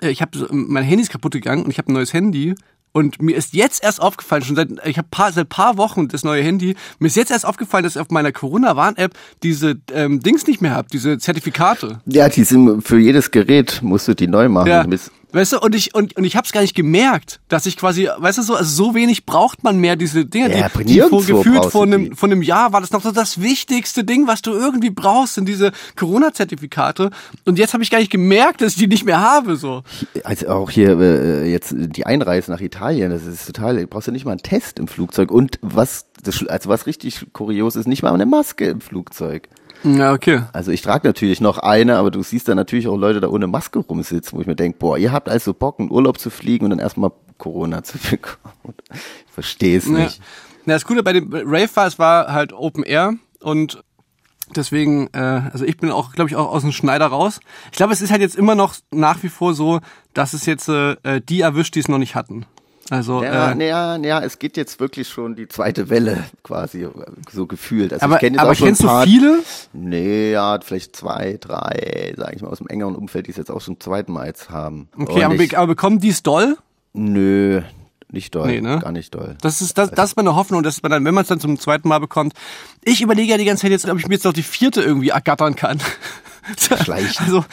äh, 0.00 0.08
ich 0.10 0.22
habe 0.22 0.48
mein 0.50 0.82
Handy 0.84 1.02
ist 1.02 1.10
kaputt 1.10 1.32
gegangen 1.32 1.64
und 1.64 1.70
ich 1.70 1.78
habe 1.78 1.92
ein 1.92 1.94
neues 1.94 2.12
Handy 2.12 2.54
und 2.98 3.22
mir 3.22 3.36
ist 3.36 3.54
jetzt 3.54 3.82
erst 3.84 4.02
aufgefallen, 4.02 4.42
schon 4.42 4.56
seit 4.56 4.68
ich 4.84 4.98
habe 4.98 5.06
paar, 5.08 5.30
seit 5.30 5.48
paar 5.48 5.76
Wochen 5.76 6.08
das 6.08 6.24
neue 6.24 6.42
Handy, 6.42 6.74
mir 6.98 7.06
ist 7.06 7.16
jetzt 7.16 7.30
erst 7.30 7.46
aufgefallen, 7.46 7.84
dass 7.84 7.94
ich 7.94 8.02
auf 8.02 8.10
meiner 8.10 8.32
Corona-Warn-App 8.32 9.12
diese 9.44 9.76
ähm, 9.92 10.20
Dings 10.20 10.46
nicht 10.48 10.60
mehr 10.60 10.72
habe, 10.72 10.88
diese 10.92 11.18
Zertifikate. 11.18 12.00
Ja, 12.06 12.28
die 12.28 12.42
sind 12.42 12.82
für 12.82 12.98
jedes 12.98 13.30
Gerät 13.30 13.80
musst 13.82 14.08
du 14.08 14.14
die 14.14 14.26
neu 14.26 14.48
machen. 14.48 14.68
Ja. 14.68 14.84
Weißt 15.30 15.52
du, 15.52 15.60
und 15.60 15.74
ich 15.74 15.94
und, 15.94 16.16
und 16.16 16.24
ich 16.24 16.36
habe 16.36 16.46
es 16.46 16.52
gar 16.52 16.62
nicht 16.62 16.74
gemerkt, 16.74 17.40
dass 17.48 17.66
ich 17.66 17.76
quasi, 17.76 18.08
weißt 18.16 18.38
du 18.38 18.42
so, 18.42 18.54
also 18.54 18.84
so 18.84 18.94
wenig 18.94 19.26
braucht 19.26 19.62
man 19.62 19.78
mehr 19.78 19.94
diese 19.94 20.24
Dinge, 20.24 20.56
Ja, 20.58 20.68
die, 20.68 20.84
die 20.84 21.00
vor, 21.00 21.22
gefühlt 21.22 21.66
vor 21.66 21.86
du 21.86 21.92
einem 21.92 22.16
von 22.16 22.32
einem 22.32 22.40
Jahr 22.40 22.72
war 22.72 22.80
das 22.80 22.92
noch 22.92 23.02
so 23.02 23.12
das 23.12 23.42
wichtigste 23.42 24.04
Ding, 24.04 24.26
was 24.26 24.40
du 24.40 24.52
irgendwie 24.52 24.88
brauchst, 24.88 25.34
sind 25.34 25.46
diese 25.46 25.72
Corona-Zertifikate. 25.96 27.10
Und 27.44 27.58
jetzt 27.58 27.74
habe 27.74 27.82
ich 27.82 27.90
gar 27.90 27.98
nicht 27.98 28.10
gemerkt, 28.10 28.62
dass 28.62 28.72
ich 28.72 28.78
die 28.78 28.86
nicht 28.86 29.04
mehr 29.04 29.20
habe. 29.20 29.56
So. 29.56 29.82
Also 30.24 30.48
auch 30.48 30.70
hier 30.70 30.98
äh, 30.98 31.50
jetzt 31.50 31.74
die 31.76 32.06
Einreise 32.06 32.50
nach 32.50 32.62
Italien, 32.62 33.10
das 33.10 33.26
ist 33.26 33.44
total, 33.46 33.76
du 33.76 33.86
brauchst 33.86 34.06
ja 34.06 34.14
nicht 34.14 34.24
mal 34.24 34.32
einen 34.32 34.42
Test 34.42 34.78
im 34.78 34.88
Flugzeug. 34.88 35.30
Und 35.30 35.58
was, 35.60 36.06
also 36.48 36.70
was 36.70 36.86
richtig 36.86 37.26
kurios 37.34 37.76
ist, 37.76 37.86
nicht 37.86 38.02
mal 38.02 38.14
eine 38.14 38.24
Maske 38.26 38.64
im 38.64 38.80
Flugzeug. 38.80 39.48
Ja, 39.84 40.12
okay. 40.12 40.42
Also 40.52 40.70
ich 40.72 40.82
trage 40.82 41.06
natürlich 41.06 41.40
noch 41.40 41.58
eine, 41.58 41.96
aber 41.98 42.10
du 42.10 42.22
siehst 42.22 42.48
dann 42.48 42.56
natürlich 42.56 42.88
auch 42.88 42.96
Leute 42.96 43.20
da 43.20 43.28
ohne 43.28 43.46
Maske 43.46 43.78
rumsitzen, 43.78 44.36
wo 44.36 44.40
ich 44.42 44.46
mir 44.46 44.56
denke, 44.56 44.78
boah, 44.78 44.98
ihr 44.98 45.12
habt 45.12 45.28
also 45.28 45.54
Bock, 45.54 45.78
in 45.78 45.90
Urlaub 45.90 46.18
zu 46.18 46.30
fliegen 46.30 46.64
und 46.64 46.70
dann 46.70 46.78
erstmal 46.80 47.12
Corona 47.38 47.82
zu 47.84 47.98
bekommen. 48.10 48.74
Ich 48.92 49.32
verstehe 49.32 49.78
es 49.78 49.86
Ja. 49.86 49.92
nicht. 49.92 50.18
Ja, 50.66 50.74
das 50.74 50.84
Coole 50.84 51.02
bei 51.02 51.12
dem 51.12 51.32
Rave 51.32 51.70
war, 51.74 51.86
es 51.86 51.98
war 51.98 52.32
halt 52.32 52.52
Open 52.52 52.82
Air 52.82 53.14
und 53.40 53.82
deswegen, 54.54 55.08
äh, 55.14 55.18
also 55.52 55.64
ich 55.64 55.76
bin 55.78 55.90
auch, 55.90 56.12
glaube 56.12 56.28
ich, 56.28 56.36
auch 56.36 56.50
aus 56.50 56.62
dem 56.62 56.72
Schneider 56.72 57.06
raus. 57.06 57.40
Ich 57.70 57.76
glaube, 57.76 57.92
es 57.92 58.00
ist 58.02 58.10
halt 58.10 58.20
jetzt 58.20 58.36
immer 58.36 58.54
noch 58.54 58.74
nach 58.90 59.22
wie 59.22 59.28
vor 59.28 59.54
so, 59.54 59.80
dass 60.12 60.32
es 60.34 60.44
jetzt 60.44 60.68
äh, 60.68 60.96
die 61.26 61.40
erwischt, 61.40 61.74
die 61.74 61.80
es 61.80 61.88
noch 61.88 61.98
nicht 61.98 62.14
hatten. 62.14 62.44
Also, 62.90 63.22
Ja, 63.22 63.50
äh, 63.50 63.54
nee, 63.54 63.68
ja, 63.68 63.98
nee, 63.98 64.08
ja, 64.08 64.20
es 64.20 64.38
geht 64.38 64.56
jetzt 64.56 64.80
wirklich 64.80 65.08
schon 65.08 65.34
die 65.36 65.46
zweite 65.48 65.90
Welle 65.90 66.24
quasi 66.42 66.88
so 67.30 67.46
gefühlt. 67.46 67.92
Also 67.92 68.04
aber, 68.04 68.14
ich 68.14 68.20
kenn 68.20 68.38
aber 68.38 68.54
kennst 68.54 68.80
ein 68.80 68.86
du 68.86 68.88
paar, 68.88 69.04
viele? 69.04 69.42
Nee, 69.72 70.32
ja, 70.32 70.58
vielleicht 70.62 70.96
zwei, 70.96 71.36
drei, 71.40 72.14
sage 72.16 72.36
ich 72.36 72.42
mal, 72.42 72.48
aus 72.48 72.58
dem 72.58 72.66
engeren 72.68 72.94
Umfeld, 72.96 73.26
die 73.26 73.32
es 73.32 73.36
jetzt 73.36 73.50
auch 73.50 73.60
schon 73.60 73.74
zum 73.74 73.80
zweiten 73.80 74.12
Mal 74.12 74.26
jetzt 74.26 74.50
haben. 74.50 74.88
Okay, 74.98 75.24
aber, 75.24 75.34
ich, 75.34 75.50
be- 75.50 75.58
aber 75.58 75.66
bekommen 75.66 75.98
die 76.00 76.08
es 76.08 76.22
doll? 76.22 76.56
Nö, 76.94 77.60
nicht 78.10 78.34
doll, 78.34 78.46
Nee, 78.48 78.60
ne? 78.62 78.78
gar 78.78 78.92
nicht 78.92 79.14
doll. 79.14 79.36
Das 79.42 79.60
ist 79.60 79.76
das, 79.76 79.90
das 79.90 80.10
ist 80.10 80.16
meine 80.16 80.34
Hoffnung, 80.34 80.62
dass 80.62 80.82
man 80.82 80.90
dann, 80.90 81.04
wenn 81.04 81.12
man 81.14 81.22
es 81.22 81.28
dann 81.28 81.40
zum 81.40 81.58
zweiten 81.60 81.88
Mal 81.88 81.98
bekommt. 81.98 82.32
Ich 82.82 83.02
überlege 83.02 83.32
ja 83.32 83.36
die 83.36 83.44
ganze 83.44 83.62
Zeit 83.62 83.70
jetzt, 83.70 83.86
ob 83.88 83.98
ich 83.98 84.08
mir 84.08 84.14
jetzt 84.14 84.24
noch 84.24 84.32
die 84.32 84.42
vierte 84.42 84.80
irgendwie 84.80 85.10
ergattern 85.10 85.54
kann. 85.56 85.78
Schleichen. 86.82 87.26
Also, 87.26 87.44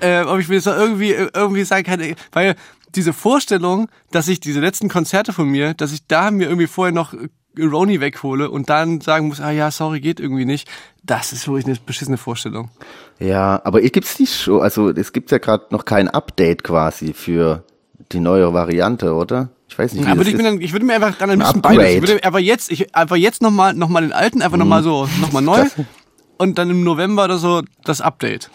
äh, 0.00 0.22
ob 0.22 0.38
ich 0.38 0.48
mir 0.48 0.54
jetzt 0.54 0.66
noch 0.66 0.76
irgendwie 0.76 1.10
irgendwie 1.10 1.64
sagen 1.64 1.82
kann, 1.84 2.14
weil 2.30 2.54
diese 2.94 3.12
Vorstellung, 3.12 3.88
dass 4.10 4.28
ich 4.28 4.40
diese 4.40 4.60
letzten 4.60 4.88
Konzerte 4.88 5.32
von 5.32 5.48
mir, 5.48 5.74
dass 5.74 5.92
ich 5.92 6.06
da 6.06 6.30
mir 6.30 6.44
irgendwie 6.48 6.66
vorher 6.66 6.92
noch 6.92 7.14
Roni 7.58 8.00
weghole 8.00 8.50
und 8.50 8.70
dann 8.70 9.00
sagen 9.00 9.28
muss, 9.28 9.40
ah 9.40 9.50
ja, 9.50 9.70
sorry, 9.70 10.00
geht 10.00 10.20
irgendwie 10.20 10.44
nicht. 10.44 10.68
Das 11.02 11.32
ist 11.32 11.46
wirklich 11.46 11.66
eine 11.66 11.76
beschissene 11.84 12.16
Vorstellung. 12.16 12.70
Ja, 13.18 13.60
aber 13.64 13.80
gibt's 13.82 14.16
die 14.16 14.26
schon, 14.26 14.62
also 14.62 14.90
es 14.90 15.12
gibt 15.12 15.30
ja 15.30 15.38
gerade 15.38 15.66
noch 15.70 15.84
kein 15.84 16.08
Update 16.08 16.64
quasi 16.64 17.12
für 17.12 17.64
die 18.12 18.20
neue 18.20 18.52
Variante, 18.52 19.14
oder? 19.14 19.50
Ich 19.68 19.78
weiß 19.78 19.94
nicht, 19.94 20.06
wie 20.06 20.10
Aber 20.10 20.22
ich, 20.22 20.36
bin 20.36 20.44
dann, 20.44 20.60
ich 20.60 20.72
würde 20.72 20.84
mir 20.84 20.94
einfach 20.94 21.16
dann 21.16 21.30
ein 21.30 21.40
Ein 21.40 21.46
bisschen 21.46 21.62
beides. 21.62 21.94
Ich 21.94 22.00
würde 22.02 22.24
einfach 22.24 22.38
jetzt, 22.38 22.70
ich, 22.70 22.94
einfach 22.94 23.16
jetzt 23.16 23.42
nochmal 23.42 23.74
noch 23.74 23.88
mal 23.88 24.02
den 24.02 24.12
alten, 24.12 24.42
einfach 24.42 24.58
nochmal 24.58 24.82
so, 24.82 25.08
nochmal 25.20 25.42
neu 25.42 25.64
und 26.38 26.58
dann 26.58 26.70
im 26.70 26.84
November 26.84 27.24
oder 27.24 27.38
so 27.38 27.62
das 27.84 28.00
Update 28.00 28.50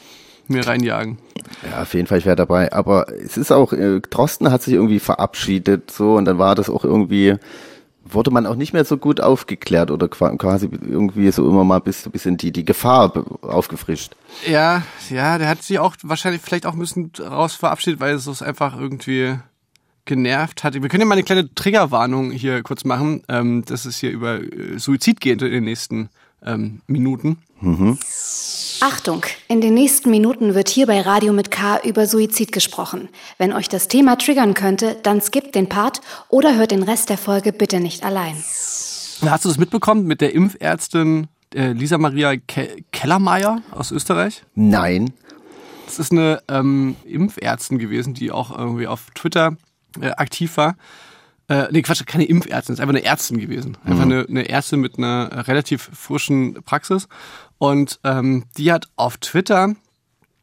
mir 0.50 0.66
reinjagen. 0.68 1.18
Ja, 1.70 1.82
auf 1.84 1.94
jeden 1.94 2.08
Fall, 2.08 2.18
ich 2.20 2.26
wäre 2.26 2.36
dabei. 2.36 2.72
Aber 2.74 3.08
es 3.12 3.38
ist 3.38 3.52
auch, 3.52 3.74
äh, 3.74 4.00
Drosten 4.02 4.52
hat 4.52 4.62
sich 4.64 4.74
irgendwie 4.74 5.00
verabschiedet, 5.00 5.92
so, 5.92 6.16
und 6.16 6.26
dann 6.26 6.38
war 6.38 6.56
das 6.56 6.70
auch 6.70 6.84
irgendwie, 6.84 7.36
wurde 8.10 8.32
man 8.32 8.46
auch 8.46 8.56
nicht 8.56 8.74
mehr 8.74 8.86
so 8.86 8.98
gut 8.98 9.20
aufgeklärt 9.22 9.92
oder 9.92 10.08
qua- 10.08 10.36
quasi 10.38 10.70
irgendwie 10.72 11.32
so 11.32 11.48
immer 11.48 11.64
mal 11.64 11.80
bis, 11.80 12.08
bisschen 12.10 12.38
die, 12.38 12.52
die 12.52 12.66
Gefahr 12.66 13.12
aufgefrischt. 13.42 14.16
Ja, 14.48 14.84
ja, 15.10 15.38
der 15.38 15.50
hat 15.50 15.64
sich 15.64 15.80
auch 15.80 15.96
wahrscheinlich 16.04 16.42
vielleicht 16.42 16.66
auch 16.66 16.74
ein 16.74 16.80
bisschen 16.80 17.12
raus 17.20 17.56
verabschiedet, 17.56 18.00
weil 18.00 18.16
es 18.16 18.28
uns 18.28 18.42
einfach 18.42 18.80
irgendwie 18.80 19.36
genervt 20.06 20.64
hat. 20.64 20.74
Wir 20.82 20.88
können 20.88 21.02
ja 21.02 21.06
mal 21.06 21.16
eine 21.16 21.24
kleine 21.24 21.54
Triggerwarnung 21.54 22.32
hier 22.32 22.64
kurz 22.64 22.86
machen. 22.86 23.24
Ähm, 23.28 23.64
das 23.66 23.86
ist 23.86 23.98
hier 23.98 24.12
über 24.12 24.42
äh, 24.42 24.80
Suizid 24.80 25.20
geht 25.20 25.42
in 25.42 25.52
den 25.52 25.66
nächsten 25.66 26.10
ähm, 26.46 26.82
Minuten. 26.88 27.40
Achtung, 28.80 29.24
in 29.48 29.62
den 29.62 29.74
nächsten 29.74 30.12
Minuten 30.12 30.54
wird 30.54 30.70
hier 30.70 30.86
bei 30.86 31.02
Radio 31.02 31.34
mit 31.34 31.50
K 31.50 31.80
über 31.84 32.06
Suizid 32.06 32.52
gesprochen. 32.52 33.10
Wenn 33.38 33.54
euch 33.54 33.70
das 33.70 33.88
Thema 33.88 34.18
triggern 34.18 34.54
könnte, 34.54 34.96
dann 35.02 35.22
skippt 35.22 35.56
den 35.56 35.68
Part 35.68 36.02
oder 36.30 36.56
hört 36.56 36.72
den 36.72 36.84
Rest 36.84 37.10
der 37.10 37.18
Folge 37.18 37.54
bitte 37.54 37.80
nicht 37.80 38.04
allein. 38.04 38.36
Hast 38.36 39.46
du 39.46 39.50
das 39.50 39.58
mitbekommen 39.58 40.06
mit 40.06 40.22
der 40.22 40.34
Impfärztin 40.34 41.28
äh, 41.56 41.72
Lisa 41.72 41.98
Maria 41.98 42.36
Ke 42.38 42.84
Kellermeier 42.92 43.62
aus 43.72 43.92
Österreich? 43.92 44.44
Nein. 44.54 45.14
Das 45.88 45.98
ist 46.00 46.12
eine 46.12 46.44
ähm, 46.48 46.96
Impfärztin 47.06 47.80
gewesen, 47.80 48.14
die 48.14 48.32
auch 48.32 48.56
irgendwie 48.56 48.88
auf 48.88 49.10
Twitter 49.16 49.58
äh, 50.00 50.10
aktiv 50.12 50.58
war. 50.58 50.76
Äh, 51.50 51.68
nee, 51.72 51.82
Quatsch, 51.82 52.06
keine 52.06 52.26
Impfärztin, 52.26 52.74
ist 52.74 52.82
einfach 52.82 52.94
eine 52.94 53.06
Ärztin 53.06 53.40
gewesen. 53.40 53.78
Einfach 53.86 54.04
eine, 54.04 54.26
eine 54.28 54.50
Ärztin 54.50 54.82
mit 54.82 54.98
einer 54.98 55.48
relativ 55.48 55.90
frischen 55.94 56.62
Praxis. 56.64 57.08
Und 57.58 58.00
ähm, 58.04 58.46
die 58.58 58.72
hat 58.72 58.88
auf 58.96 59.18
Twitter 59.18 59.76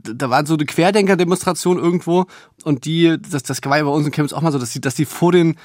da 0.05 0.31
war 0.31 0.45
so 0.47 0.55
eine 0.55 0.67
Querdenker-Demonstration 0.67 1.79
irgendwo 1.79 2.27
und 2.65 2.85
die, 2.85 3.17
das, 3.31 3.43
das 3.43 3.61
war 3.65 3.79
ja 3.79 3.85
bei 3.85 3.91
uns 3.91 4.07
in 4.07 4.13
Chemnitz 4.13 4.33
auch 4.33 4.43
mal 4.43 4.53
so, 4.53 4.59
dass 4.59 4.71
die, 4.71 4.81
dass 4.81 4.95
die 4.95 5.05
vor 5.05 5.33
den, 5.33 5.57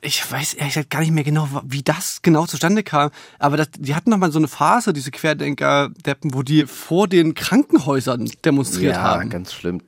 ich 0.00 0.30
weiß 0.30 0.54
ehrlich 0.54 0.74
gesagt 0.74 0.90
gar 0.90 1.00
nicht 1.00 1.12
mehr 1.12 1.24
genau, 1.24 1.48
wie 1.64 1.82
das 1.82 2.20
genau 2.22 2.46
zustande 2.46 2.82
kam, 2.82 3.10
aber 3.38 3.56
das, 3.56 3.70
die 3.78 3.94
hatten 3.94 4.10
noch 4.10 4.18
mal 4.18 4.32
so 4.32 4.38
eine 4.38 4.48
Phase, 4.48 4.92
diese 4.92 5.10
Querdenker-Deppen, 5.10 6.34
wo 6.34 6.42
die 6.42 6.66
vor 6.66 7.08
den 7.08 7.34
Krankenhäusern 7.34 8.30
demonstriert 8.44 8.94
Ja, 8.94 9.02
haben. 9.02 9.30
ganz 9.30 9.52
schlimm. 9.52 9.80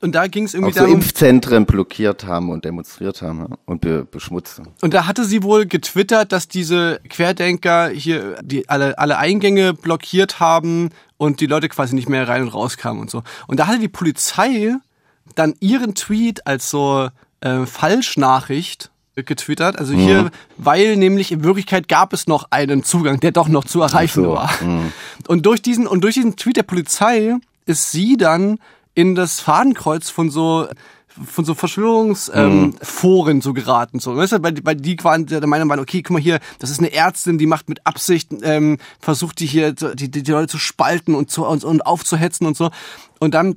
Und 0.00 0.14
da 0.14 0.26
ging 0.26 0.44
es 0.44 0.54
irgendwie 0.54 0.72
Auch 0.72 0.76
so 0.76 0.80
darum, 0.80 0.94
Impfzentren 0.96 1.66
blockiert 1.66 2.24
haben 2.24 2.50
und 2.50 2.64
demonstriert 2.64 3.22
haben 3.22 3.46
ja, 3.48 3.56
und 3.64 3.80
be 3.80 4.04
beschmutzt. 4.04 4.58
haben. 4.58 4.68
Und 4.82 4.94
da 4.94 5.06
hatte 5.06 5.24
sie 5.24 5.42
wohl 5.42 5.66
getwittert, 5.66 6.32
dass 6.32 6.48
diese 6.48 7.00
Querdenker 7.08 7.88
hier 7.88 8.36
die 8.42 8.68
alle, 8.68 8.98
alle 8.98 9.18
Eingänge 9.18 9.74
blockiert 9.74 10.40
haben 10.40 10.90
und 11.16 11.40
die 11.40 11.46
Leute 11.46 11.68
quasi 11.68 11.94
nicht 11.94 12.08
mehr 12.08 12.28
rein 12.28 12.42
und 12.42 12.48
raus 12.48 12.76
kamen 12.76 13.00
und 13.00 13.10
so. 13.10 13.22
Und 13.46 13.58
da 13.58 13.66
hatte 13.66 13.78
die 13.78 13.88
Polizei 13.88 14.74
dann 15.34 15.54
ihren 15.60 15.94
Tweet 15.94 16.46
als 16.46 16.70
so 16.70 17.08
äh, 17.40 17.66
Falschnachricht 17.66 18.90
getwittert. 19.24 19.78
Also 19.78 19.94
hier, 19.94 20.30
weil 20.58 20.96
nämlich 20.96 21.32
in 21.32 21.42
Wirklichkeit 21.42 21.88
gab 21.88 22.12
es 22.12 22.26
noch 22.26 22.48
einen 22.50 22.84
Zugang, 22.84 23.18
der 23.20 23.32
doch 23.32 23.48
noch 23.48 23.64
zu 23.64 23.80
erreichen 23.80 24.24
so, 24.24 24.32
war. 24.34 24.50
Und 25.26 25.46
durch 25.46 25.62
diesen 25.62 25.86
und 25.86 26.02
durch 26.02 26.14
diesen 26.14 26.36
Tweet 26.36 26.56
der 26.56 26.62
Polizei 26.64 27.36
ist 27.64 27.90
sie 27.90 28.16
dann 28.16 28.58
in 28.96 29.14
das 29.14 29.38
Fadenkreuz 29.38 30.10
von 30.10 30.30
so 30.30 30.66
von 31.08 31.44
so 31.44 31.54
Verschwörungsforen 31.54 33.36
ähm, 33.36 33.40
so 33.40 33.52
geraten 33.52 34.00
so 34.00 34.16
weißt 34.16 34.32
du 34.32 34.42
weil, 34.42 34.54
weil 34.64 34.76
die 34.76 34.98
waren 35.02 35.26
der 35.26 35.46
Meinung 35.46 35.68
waren 35.68 35.80
okay 35.80 36.02
guck 36.02 36.14
mal 36.14 36.20
hier 36.20 36.40
das 36.58 36.70
ist 36.70 36.80
eine 36.80 36.92
Ärztin 36.92 37.38
die 37.38 37.46
macht 37.46 37.68
mit 37.68 37.86
Absicht 37.86 38.30
ähm, 38.42 38.78
versucht 39.00 39.40
die 39.40 39.46
hier 39.46 39.72
die, 39.72 40.10
die, 40.10 40.22
die 40.22 40.30
Leute 40.30 40.48
zu 40.48 40.58
spalten 40.58 41.14
und 41.14 41.30
zu 41.30 41.46
und, 41.46 41.64
und 41.64 41.86
aufzuhetzen 41.86 42.46
und 42.46 42.56
so 42.56 42.70
und 43.20 43.34
dann 43.34 43.56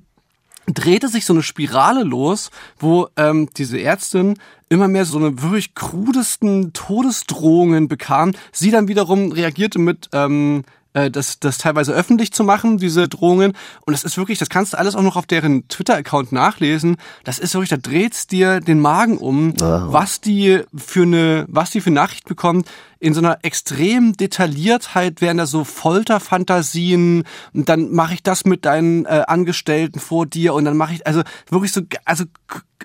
drehte 0.74 1.08
sich 1.08 1.26
so 1.26 1.34
eine 1.34 1.42
Spirale 1.42 2.04
los, 2.04 2.52
wo 2.78 3.08
ähm, 3.18 3.50
diese 3.58 3.82
Ärztin 3.82 4.38
immer 4.70 4.88
mehr 4.88 5.06
so 5.06 5.18
eine 5.18 5.42
wirklich 5.42 5.74
krudesten 5.74 6.74
Todesdrohungen 6.74 7.88
bekam. 7.88 8.34
Sie 8.52 8.70
dann 8.70 8.88
wiederum 8.88 9.32
reagierte 9.32 9.80
mit 9.80 10.10
ähm, 10.14 10.64
äh, 10.94 11.12
das, 11.12 11.40
das 11.40 11.58
teilweise 11.58 11.94
öffentlich 11.94 12.32
zu 12.32 12.44
machen, 12.44 12.78
diese 12.78 13.08
Drohungen. 13.08 13.54
Und 13.86 13.94
das 13.94 14.04
ist 14.04 14.18
wirklich, 14.18 14.40
das 14.40 14.50
kannst 14.50 14.74
du 14.74 14.78
alles 14.78 14.96
auch 14.96 15.02
noch 15.02 15.16
auf 15.16 15.26
deren 15.26 15.68
Twitter-Account 15.68 16.32
nachlesen. 16.32 16.98
Das 17.24 17.40
ist 17.40 17.54
wirklich, 17.54 17.70
da 17.70 17.78
dreht's 17.78 18.28
dir 18.28 18.60
den 18.60 18.80
Magen 18.80 19.18
um, 19.18 19.54
was 19.60 20.22
die 20.22 20.62
für 20.76 21.04
eine, 21.04 21.46
was 21.48 21.72
die 21.72 21.82
für 21.82 21.92
Nachricht 21.92 22.26
bekommt. 22.28 22.68
In 23.00 23.14
so 23.14 23.22
einer 23.22 23.40
extremen 23.44 24.14
Detailliertheit 24.14 25.22
werden 25.22 25.38
da 25.38 25.46
so 25.46 25.64
Folterfantasien 25.64 27.24
und 27.54 27.70
dann 27.70 27.92
mache 27.92 28.16
ich 28.16 28.24
das 28.24 28.44
mit 28.44 28.66
deinen 28.66 29.06
äh, 29.06 29.24
Angestellten 29.26 30.00
vor 30.00 30.26
dir 30.26 30.54
und 30.54 30.66
dann 30.66 30.76
mache 30.76 30.96
ich 30.96 31.08
also 31.08 31.22
wirklich 31.50 31.72
so 31.72 31.82
also 32.04 32.26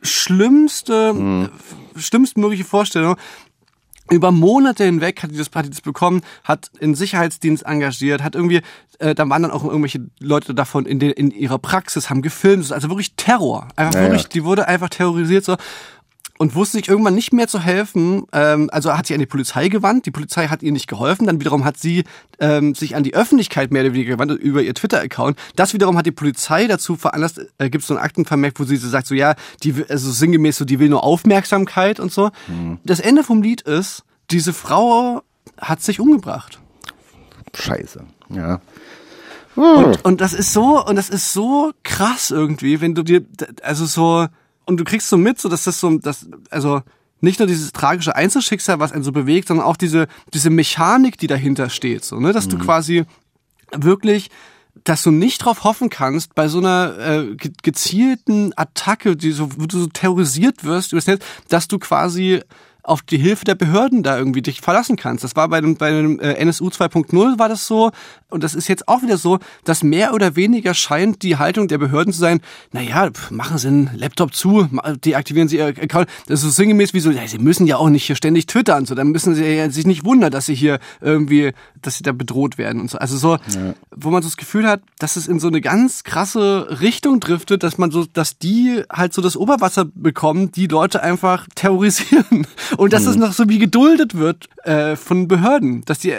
schlimmste 0.02 1.50
äh, 1.96 1.98
schlimmstmögliche 1.98 2.64
Vorstellung 2.64 3.16
über 4.10 4.30
Monate 4.30 4.84
hinweg 4.84 5.22
hat 5.22 5.30
die 5.30 5.36
das, 5.36 5.50
hat 5.54 5.66
die 5.66 5.70
das 5.70 5.80
bekommen, 5.80 6.22
hat 6.44 6.70
in 6.78 6.94
Sicherheitsdienst 6.94 7.64
engagiert, 7.64 8.22
hat 8.22 8.34
irgendwie, 8.34 8.60
äh, 8.98 9.14
da 9.14 9.28
waren 9.28 9.42
dann 9.42 9.50
auch 9.50 9.64
irgendwelche 9.64 10.06
Leute 10.20 10.54
davon 10.54 10.86
in, 10.86 10.98
den, 10.98 11.10
in 11.10 11.30
ihrer 11.30 11.58
Praxis, 11.58 12.10
haben 12.10 12.22
gefilmt, 12.22 12.70
also 12.70 12.88
wirklich 12.88 13.14
Terror. 13.16 13.68
Einfach 13.76 13.94
Ja, 13.94 14.00
ja. 14.00 14.06
wirklich, 14.08 14.28
die 14.28 14.44
wurde 14.44 14.68
einfach 14.68 14.90
terrorisiert 14.90 15.44
so 15.44 15.56
und 16.38 16.54
wusste 16.54 16.78
sich 16.78 16.88
irgendwann 16.88 17.14
nicht 17.14 17.32
mehr 17.32 17.48
zu 17.48 17.60
helfen. 17.60 18.24
Ähm, 18.32 18.68
also 18.72 18.96
hat 18.96 19.06
sie 19.06 19.14
an 19.14 19.20
die 19.20 19.26
Polizei 19.26 19.68
gewandt. 19.68 20.06
Die 20.06 20.10
Polizei 20.10 20.48
hat 20.48 20.62
ihr 20.62 20.72
nicht 20.72 20.88
geholfen. 20.88 21.26
Dann 21.26 21.40
wiederum 21.40 21.64
hat 21.64 21.76
sie 21.76 22.04
ähm, 22.40 22.74
sich 22.74 22.96
an 22.96 23.04
die 23.04 23.14
Öffentlichkeit 23.14 23.70
mehr 23.70 23.82
oder 23.82 23.94
weniger 23.94 24.16
gewandt 24.16 24.32
über 24.32 24.62
ihr 24.62 24.74
Twitter-Account. 24.74 25.38
Das 25.56 25.74
wiederum 25.74 25.96
hat 25.96 26.06
die 26.06 26.12
Polizei 26.12 26.66
dazu 26.66 26.96
veranlasst. 26.96 27.40
Äh, 27.58 27.70
Gibt 27.70 27.82
es 27.82 27.88
so 27.88 27.94
einen 27.94 28.02
Aktenvermerk, 28.02 28.58
wo 28.58 28.64
sie 28.64 28.76
so 28.76 28.88
sagt 28.88 29.06
so 29.06 29.14
ja, 29.14 29.34
die 29.62 29.84
also 29.88 30.10
sinngemäß 30.10 30.56
so, 30.56 30.64
die 30.64 30.78
will 30.78 30.88
nur 30.88 31.04
Aufmerksamkeit 31.04 32.00
und 32.00 32.12
so. 32.12 32.30
Das 32.84 33.00
Ende 33.00 33.22
vom 33.22 33.42
Lied 33.42 33.62
ist, 33.62 34.04
diese 34.30 34.52
Frau 34.52 35.22
hat 35.58 35.82
sich 35.82 36.00
umgebracht. 36.00 36.60
Scheiße. 37.54 38.04
Ja. 38.30 38.60
Und, 39.54 40.04
und 40.04 40.20
das 40.20 40.32
ist 40.32 40.52
so, 40.52 40.84
und 40.84 40.96
das 40.96 41.08
ist 41.08 41.32
so 41.32 41.72
krass 41.84 42.30
irgendwie, 42.30 42.80
wenn 42.80 42.94
du 42.94 43.02
dir, 43.02 43.24
also 43.62 43.86
so, 43.86 44.26
und 44.66 44.78
du 44.78 44.84
kriegst 44.84 45.08
so 45.08 45.16
mit, 45.16 45.38
so 45.40 45.48
dass 45.48 45.64
das 45.64 45.80
so, 45.80 45.98
das, 45.98 46.26
also 46.50 46.82
nicht 47.20 47.38
nur 47.38 47.48
dieses 47.48 47.72
tragische 47.72 48.14
Einzelschicksal, 48.16 48.80
was 48.80 48.92
einen 48.92 49.04
so 49.04 49.12
bewegt, 49.12 49.48
sondern 49.48 49.66
auch 49.66 49.76
diese, 49.76 50.08
diese 50.32 50.50
Mechanik, 50.50 51.16
die 51.18 51.26
dahinter 51.26 51.70
steht, 51.70 52.04
so, 52.04 52.20
ne, 52.20 52.32
dass 52.32 52.48
du 52.48 52.56
quasi 52.64 53.04
wirklich, 53.72 54.30
dass 54.84 55.02
du 55.02 55.10
nicht 55.10 55.38
drauf 55.38 55.64
hoffen 55.64 55.88
kannst, 55.88 56.34
bei 56.34 56.48
so 56.48 56.58
einer 56.58 56.98
äh, 56.98 57.36
ge- 57.36 57.52
gezielten 57.62 58.52
Attacke, 58.56 59.16
die 59.16 59.32
so, 59.32 59.48
wo 59.58 59.66
du 59.66 59.78
so 59.80 59.86
terrorisiert 59.86 60.64
wirst 60.64 60.92
dass 61.48 61.68
du 61.68 61.78
quasi 61.78 62.40
auf 62.84 63.02
die 63.02 63.18
Hilfe 63.18 63.44
der 63.44 63.54
Behörden 63.54 64.02
da 64.02 64.16
irgendwie 64.16 64.42
dich 64.42 64.60
verlassen 64.60 64.96
kannst. 64.96 65.24
Das 65.24 65.34
war 65.36 65.48
bei 65.48 65.60
dem, 65.60 65.76
bei 65.76 65.90
dem 65.90 66.20
äh, 66.20 66.34
NSU 66.34 66.68
2.0 66.68 67.38
war 67.38 67.48
das 67.48 67.66
so 67.66 67.90
und 68.34 68.42
das 68.42 68.54
ist 68.54 68.68
jetzt 68.68 68.88
auch 68.88 69.02
wieder 69.02 69.16
so, 69.16 69.38
dass 69.62 69.82
mehr 69.84 70.12
oder 70.12 70.34
weniger 70.36 70.74
scheint 70.74 71.22
die 71.22 71.36
Haltung 71.36 71.68
der 71.68 71.78
Behörden 71.78 72.12
zu 72.12 72.18
sein, 72.18 72.40
naja, 72.72 73.10
machen 73.30 73.58
Sie 73.58 73.68
einen 73.68 73.90
Laptop 73.94 74.34
zu, 74.34 74.68
deaktivieren 75.04 75.48
Sie 75.48 75.58
Ihr 75.58 75.68
Account. 75.68 76.08
Das 76.26 76.40
ist 76.40 76.44
so 76.44 76.50
sinngemäß 76.50 76.94
wie 76.94 77.00
so, 77.00 77.10
ja, 77.10 77.26
Sie 77.28 77.38
müssen 77.38 77.66
ja 77.66 77.76
auch 77.76 77.88
nicht 77.88 78.04
hier 78.04 78.16
ständig 78.16 78.46
twittern, 78.46 78.86
so, 78.86 78.96
dann 78.96 79.08
müssen 79.08 79.36
Sie 79.36 79.44
ja 79.44 79.70
sich 79.70 79.86
nicht 79.86 80.04
wundern, 80.04 80.32
dass 80.32 80.46
Sie 80.46 80.54
hier 80.54 80.80
irgendwie, 81.00 81.52
dass 81.80 81.96
Sie 81.96 82.02
da 82.02 82.10
bedroht 82.12 82.58
werden 82.58 82.80
und 82.80 82.90
so. 82.90 82.98
Also 82.98 83.16
so, 83.16 83.38
wo 83.94 84.10
man 84.10 84.20
so 84.20 84.28
das 84.28 84.36
Gefühl 84.36 84.66
hat, 84.66 84.82
dass 84.98 85.14
es 85.14 85.28
in 85.28 85.38
so 85.38 85.46
eine 85.46 85.60
ganz 85.60 86.02
krasse 86.02 86.80
Richtung 86.80 87.20
driftet, 87.20 87.62
dass 87.62 87.78
man 87.78 87.92
so, 87.92 88.04
dass 88.04 88.36
die 88.38 88.82
halt 88.90 89.14
so 89.14 89.22
das 89.22 89.36
Oberwasser 89.36 89.86
bekommen, 89.94 90.50
die 90.50 90.66
Leute 90.66 91.02
einfach 91.02 91.46
terrorisieren. 91.54 92.48
Und 92.76 92.92
dass 92.92 93.06
es 93.06 93.16
noch 93.16 93.32
so 93.32 93.48
wie 93.48 93.58
geduldet 93.58 94.14
wird 94.14 94.48
äh, 94.64 94.96
von 94.96 95.28
Behörden, 95.28 95.84
dass 95.84 95.98
die 95.98 96.14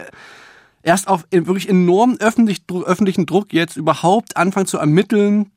erst 0.83 1.07
auf 1.07 1.25
wirklich 1.31 1.67
enormen 1.67 2.19
öffentlich, 2.19 2.63
öffentlichen 2.69 3.25
Druck 3.25 3.53
jetzt 3.53 3.75
überhaupt 3.75 4.37
anfangen 4.37 4.67
zu 4.67 4.77
ermitteln, 4.77 5.51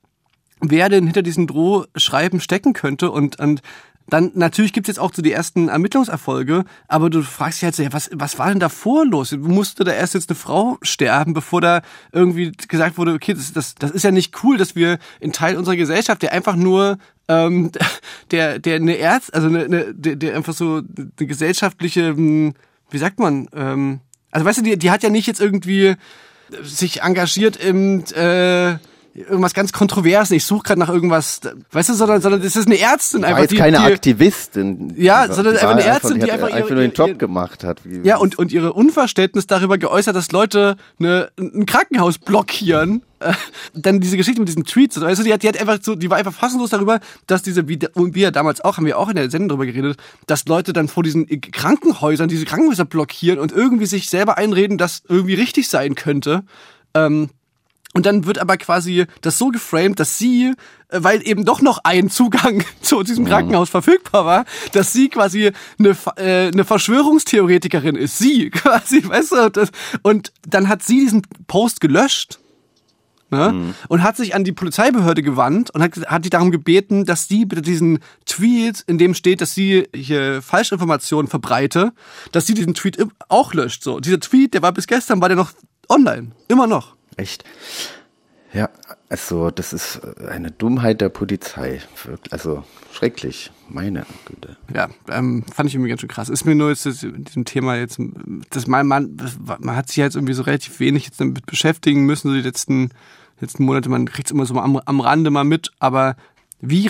wer 0.61 0.89
denn 0.89 1.05
hinter 1.05 1.23
diesen 1.23 1.47
Drohschreiben 1.47 2.41
stecken 2.41 2.73
könnte 2.73 3.11
und, 3.11 3.39
und 3.39 3.61
dann 4.09 4.33
natürlich 4.35 4.73
gibt's 4.73 4.89
jetzt 4.89 4.99
auch 4.99 5.13
so 5.13 5.23
die 5.23 5.33
ersten 5.33 5.69
Ermittlungserfolge, 5.69 6.65
aber 6.89 7.11
du 7.11 7.23
fragst 7.23 7.59
dich 7.59 7.65
halt 7.65 7.75
so, 7.75 7.83
ja, 7.83 7.93
was, 7.93 8.11
was 8.13 8.39
war 8.39 8.49
denn 8.49 8.61
davor 8.61 9.05
los? 9.05 9.33
Musste 9.33 9.85
da 9.85 9.93
erst 9.93 10.15
jetzt 10.15 10.31
eine 10.31 10.37
Frau 10.37 10.79
sterben, 10.83 11.35
bevor 11.35 11.61
da 11.61 11.83
irgendwie 12.13 12.53
gesagt 12.53 12.97
wurde, 12.97 13.13
okay, 13.13 13.35
das, 13.35 13.53
das, 13.53 13.75
das 13.75 13.91
ist 13.91 14.05
ja 14.05 14.11
nicht 14.11 14.43
cool, 14.43 14.57
dass 14.57 14.75
wir 14.75 14.99
in 15.21 15.33
Teil 15.33 15.57
unserer 15.57 15.77
Gesellschaft, 15.77 16.23
der 16.23 16.33
einfach 16.33 16.57
nur 16.57 16.99
ähm, 17.29 17.71
der, 18.31 18.59
der 18.59 18.77
eine 18.77 18.97
Ärzt, 18.99 19.35
also 19.35 19.49
eine, 19.49 19.65
eine, 19.65 19.95
der, 19.95 20.17
der 20.17 20.37
einfach 20.37 20.55
so 20.55 20.77
eine 20.77 21.27
gesellschaftliche, 21.27 22.09
hm, 22.09 22.55
wie 22.91 22.99
sagt 22.99 23.21
man, 23.21 23.49
ähm, 23.55 24.01
also 24.31 24.47
weißt 24.47 24.59
du, 24.59 24.63
die, 24.63 24.79
die 24.79 24.91
hat 24.91 25.03
ja 25.03 25.11
nicht 25.11 25.27
jetzt 25.27 25.41
irgendwie 25.41 25.97
sich 26.63 27.03
engagiert 27.03 27.57
im 27.57 28.05
äh, 28.15 28.79
irgendwas 29.19 29.55
ganz 29.55 29.73
Kontroverses. 29.73 30.31
Ich 30.37 30.45
suche 30.45 30.63
gerade 30.65 30.81
nach 30.81 30.89
irgendwas, 30.89 31.41
weißt 31.73 31.89
du, 31.91 31.95
sondern, 31.95 32.21
sondern 32.21 32.43
das 32.43 32.57
ist 32.57 32.67
eine 32.67 32.79
Ärztin 32.79 33.23
War 33.23 33.29
einfach. 33.29 33.43
jetzt 33.43 33.53
die, 33.53 33.57
keine 33.57 33.79
die, 33.79 33.83
Aktivistin. 33.85 34.93
Ja, 34.97 35.23
Die 35.25 35.29
war- 35.29 35.35
sondern 35.37 35.55
einfach 35.55 35.67
war 35.69 35.75
eine 35.75 35.85
Ärztin, 35.85 36.15
die 36.21 36.23
hat 36.25 36.31
einfach 36.31 36.49
ihre- 36.51 36.59
nur 36.61 36.69
den 36.83 36.93
ihre- 36.93 37.09
Job 37.09 37.19
gemacht 37.19 37.65
hat. 37.65 37.81
Wie- 37.85 38.07
Ja, 38.07 38.17
und, 38.19 38.39
und 38.39 38.53
ihre 38.53 38.73
Unverständnis 38.73 39.47
darüber 39.47 39.79
geäußert, 39.79 40.15
dass 40.17 40.33
Leute 40.33 40.77
eine, 40.99 41.31
ein 41.39 41.67
Krankenhaus 41.67 42.19
blockieren. 42.19 43.03
Äh, 43.21 43.33
Dann 43.75 43.99
diese 44.01 44.17
Geschichte 44.17 44.41
mit 44.41 44.49
diesen 44.49 44.65
Tweets. 44.65 44.97
Also 45.03 45.25
die 45.25 45.33
hat, 45.33 45.43
die 45.43 45.49
hat 45.49 45.61
einfach 45.61 45.79
so, 45.83 45.97
die 45.97 46.09
war 46.09 46.19
einfach 46.19 46.33
fassungslos 46.33 46.71
darüber, 46.71 47.01
dass 47.27 47.43
diese, 47.43 47.69
wie, 47.69 47.79
und 47.95 48.15
wir 48.15 48.31
damals 48.31 48.61
auch, 48.61 48.77
haben 48.77 48.87
wir 48.87 48.97
auch 48.99 49.09
in 49.09 49.17
der 49.17 49.29
Sendung 49.31 49.49
darüber 49.49 49.67
geredet, 49.67 49.99
dass 50.27 50.47
Leute 50.47 50.73
dann 50.73 50.87
vor 50.87 51.03
diesen 51.03 51.27
Krankenhäusern, 51.41 52.29
diese 52.29 52.45
Krankenhäuser 52.45 52.85
blockieren 52.85 53.39
und 53.41 53.51
irgendwie 53.53 53.87
sich 53.87 54.09
selber 54.09 54.39
einreden, 54.39 54.79
dass 54.79 55.03
irgendwie 55.09 55.35
richtig 55.35 55.69
sein 55.69 55.95
könnte. 55.97 56.43
Ähm, 56.95 57.31
und 57.99 58.07
dann 58.07 58.27
wird 58.27 58.39
aber 58.39 58.57
quasi 58.59 59.07
das 59.23 59.39
so 59.39 59.49
geframed, 59.49 59.99
dass 59.99 60.19
sie, 60.19 60.55
äh, 60.87 61.01
weil 61.03 61.27
eben 61.27 61.45
doch 61.45 61.61
noch 61.63 61.81
ein 61.83 62.11
Zugang 62.11 62.63
zu 62.81 63.03
diesem 63.03 63.25
Krankenhaus 63.25 63.71
verfügbar 63.71 64.25
war, 64.25 64.45
dass 64.71 64.93
sie 64.93 65.09
quasi 65.09 65.51
eine, 65.81 65.97
äh, 66.17 66.53
eine 66.53 66.65
Verschwörungstheoretikerin 66.65 67.97
ist. 67.97 68.17
Sie 68.17 68.51
quasi, 68.53 69.03
weißt 69.05 69.33
du? 69.33 69.51
Das, 69.51 69.71
und 70.03 70.33
dann 70.47 70.69
hat 70.69 70.85
sie 70.85 71.01
diesen 71.01 71.23
Post 71.49 71.81
gelöscht. 71.81 72.39
Ne? 73.31 73.75
Und 73.89 74.05
hat 74.05 74.17
sich 74.17 74.37
an 74.37 74.45
die 74.45 74.53
Polizeibehörde 74.53 75.25
gewandt 75.25 75.71
und 75.73 75.83
hat, 75.83 75.97
hat 76.07 76.25
die 76.25 76.31
darum 76.31 76.53
gebeten, 76.53 77.05
dass 77.05 77.27
die 77.27 77.47
bitte 77.47 77.63
diesen 77.63 77.99
Tweet, 78.27 78.85
in 78.87 78.97
dem 78.99 79.13
steht, 79.13 79.41
dass 79.41 79.55
sie 79.55 79.89
hier 79.93 80.41
Falschinformationen 80.41 81.29
verbreite, 81.29 81.93
dass 82.31 82.47
sie 82.47 82.55
diesen 82.55 82.75
Tweet 82.75 83.05
auch 83.29 83.55
löscht. 83.55 83.83
So, 83.83 83.99
dieser 83.99 84.21
Tweet, 84.21 84.55
der 84.55 84.63
war 84.63 84.71
bis 84.71 84.87
gestern, 84.87 85.21
war 85.21 85.29
der 85.29 85.37
noch 85.37 85.51
online, 85.89 86.31
immer 86.47 86.69
noch. 86.69 86.98
Echt? 87.19 87.45
Ja, 88.55 88.71
also 89.11 89.51
das 89.51 89.75
ist 89.75 90.01
eine 90.27 90.51
Dummheit 90.51 91.03
der 91.03 91.11
Polizei. 91.11 91.83
Also 92.31 92.65
schrecklich, 92.95 93.51
meine 93.69 94.07
Güte. 94.25 94.57
Ja, 94.75 94.89
ähm, 95.11 95.45
fand 95.53 95.69
ich 95.69 95.75
irgendwie 95.75 95.91
ganz 95.91 96.01
schön 96.01 96.09
krass. 96.09 96.31
Ist 96.31 96.47
mir 96.47 96.55
nur 96.55 96.71
jetzt 96.71 96.87
das, 96.87 97.01
diesem 97.01 97.45
Thema 97.45 97.77
jetzt, 97.77 98.01
das 98.49 98.67
mein 98.67 98.87
man, 98.87 99.15
man 99.59 99.77
hat 99.77 99.89
sich 99.89 99.99
jetzt 99.99 100.17
irgendwie 100.17 100.33
so 100.33 100.45
relativ 100.45 100.81
wenig 100.81 101.05
jetzt 101.05 101.21
damit 101.21 101.45
beschäftigen 101.45 102.07
müssen, 102.07 102.29
so 102.29 102.35
die 102.35 102.41
letzten 102.41 102.91
letzten 103.41 103.65
Monate, 103.65 103.89
man 103.89 104.07
kriegt 104.07 104.29
es 104.29 104.33
immer 104.33 104.47
so 104.47 104.59
am, 104.59 104.77
am 104.77 105.01
Rande 105.01 105.31
mal 105.31 105.45
mit, 105.45 105.73
aber 105.79 106.17
wie 106.61 106.87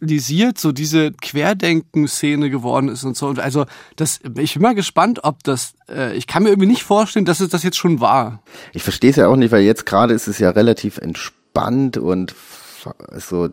radikalisiert 0.00 0.58
so 0.58 0.72
diese 0.72 1.12
Querdenken-Szene 1.12 2.50
geworden 2.50 2.88
ist 2.88 3.04
und 3.04 3.16
so. 3.16 3.28
Und 3.28 3.38
also 3.38 3.66
das, 3.96 4.20
ich 4.36 4.54
bin 4.54 4.62
mal 4.62 4.74
gespannt, 4.74 5.20
ob 5.22 5.42
das, 5.44 5.74
äh, 5.88 6.16
ich 6.16 6.26
kann 6.26 6.42
mir 6.42 6.50
irgendwie 6.50 6.68
nicht 6.68 6.82
vorstellen, 6.82 7.24
dass 7.24 7.40
es 7.40 7.48
das 7.48 7.62
jetzt 7.62 7.76
schon 7.76 8.00
war. 8.00 8.42
Ich 8.72 8.82
verstehe 8.82 9.10
es 9.10 9.16
ja 9.16 9.28
auch 9.28 9.36
nicht, 9.36 9.52
weil 9.52 9.62
jetzt 9.62 9.86
gerade 9.86 10.14
ist 10.14 10.28
es 10.28 10.38
ja 10.38 10.50
relativ 10.50 10.98
entspannt 10.98 11.96
und 11.96 12.34
so, 13.16 13.48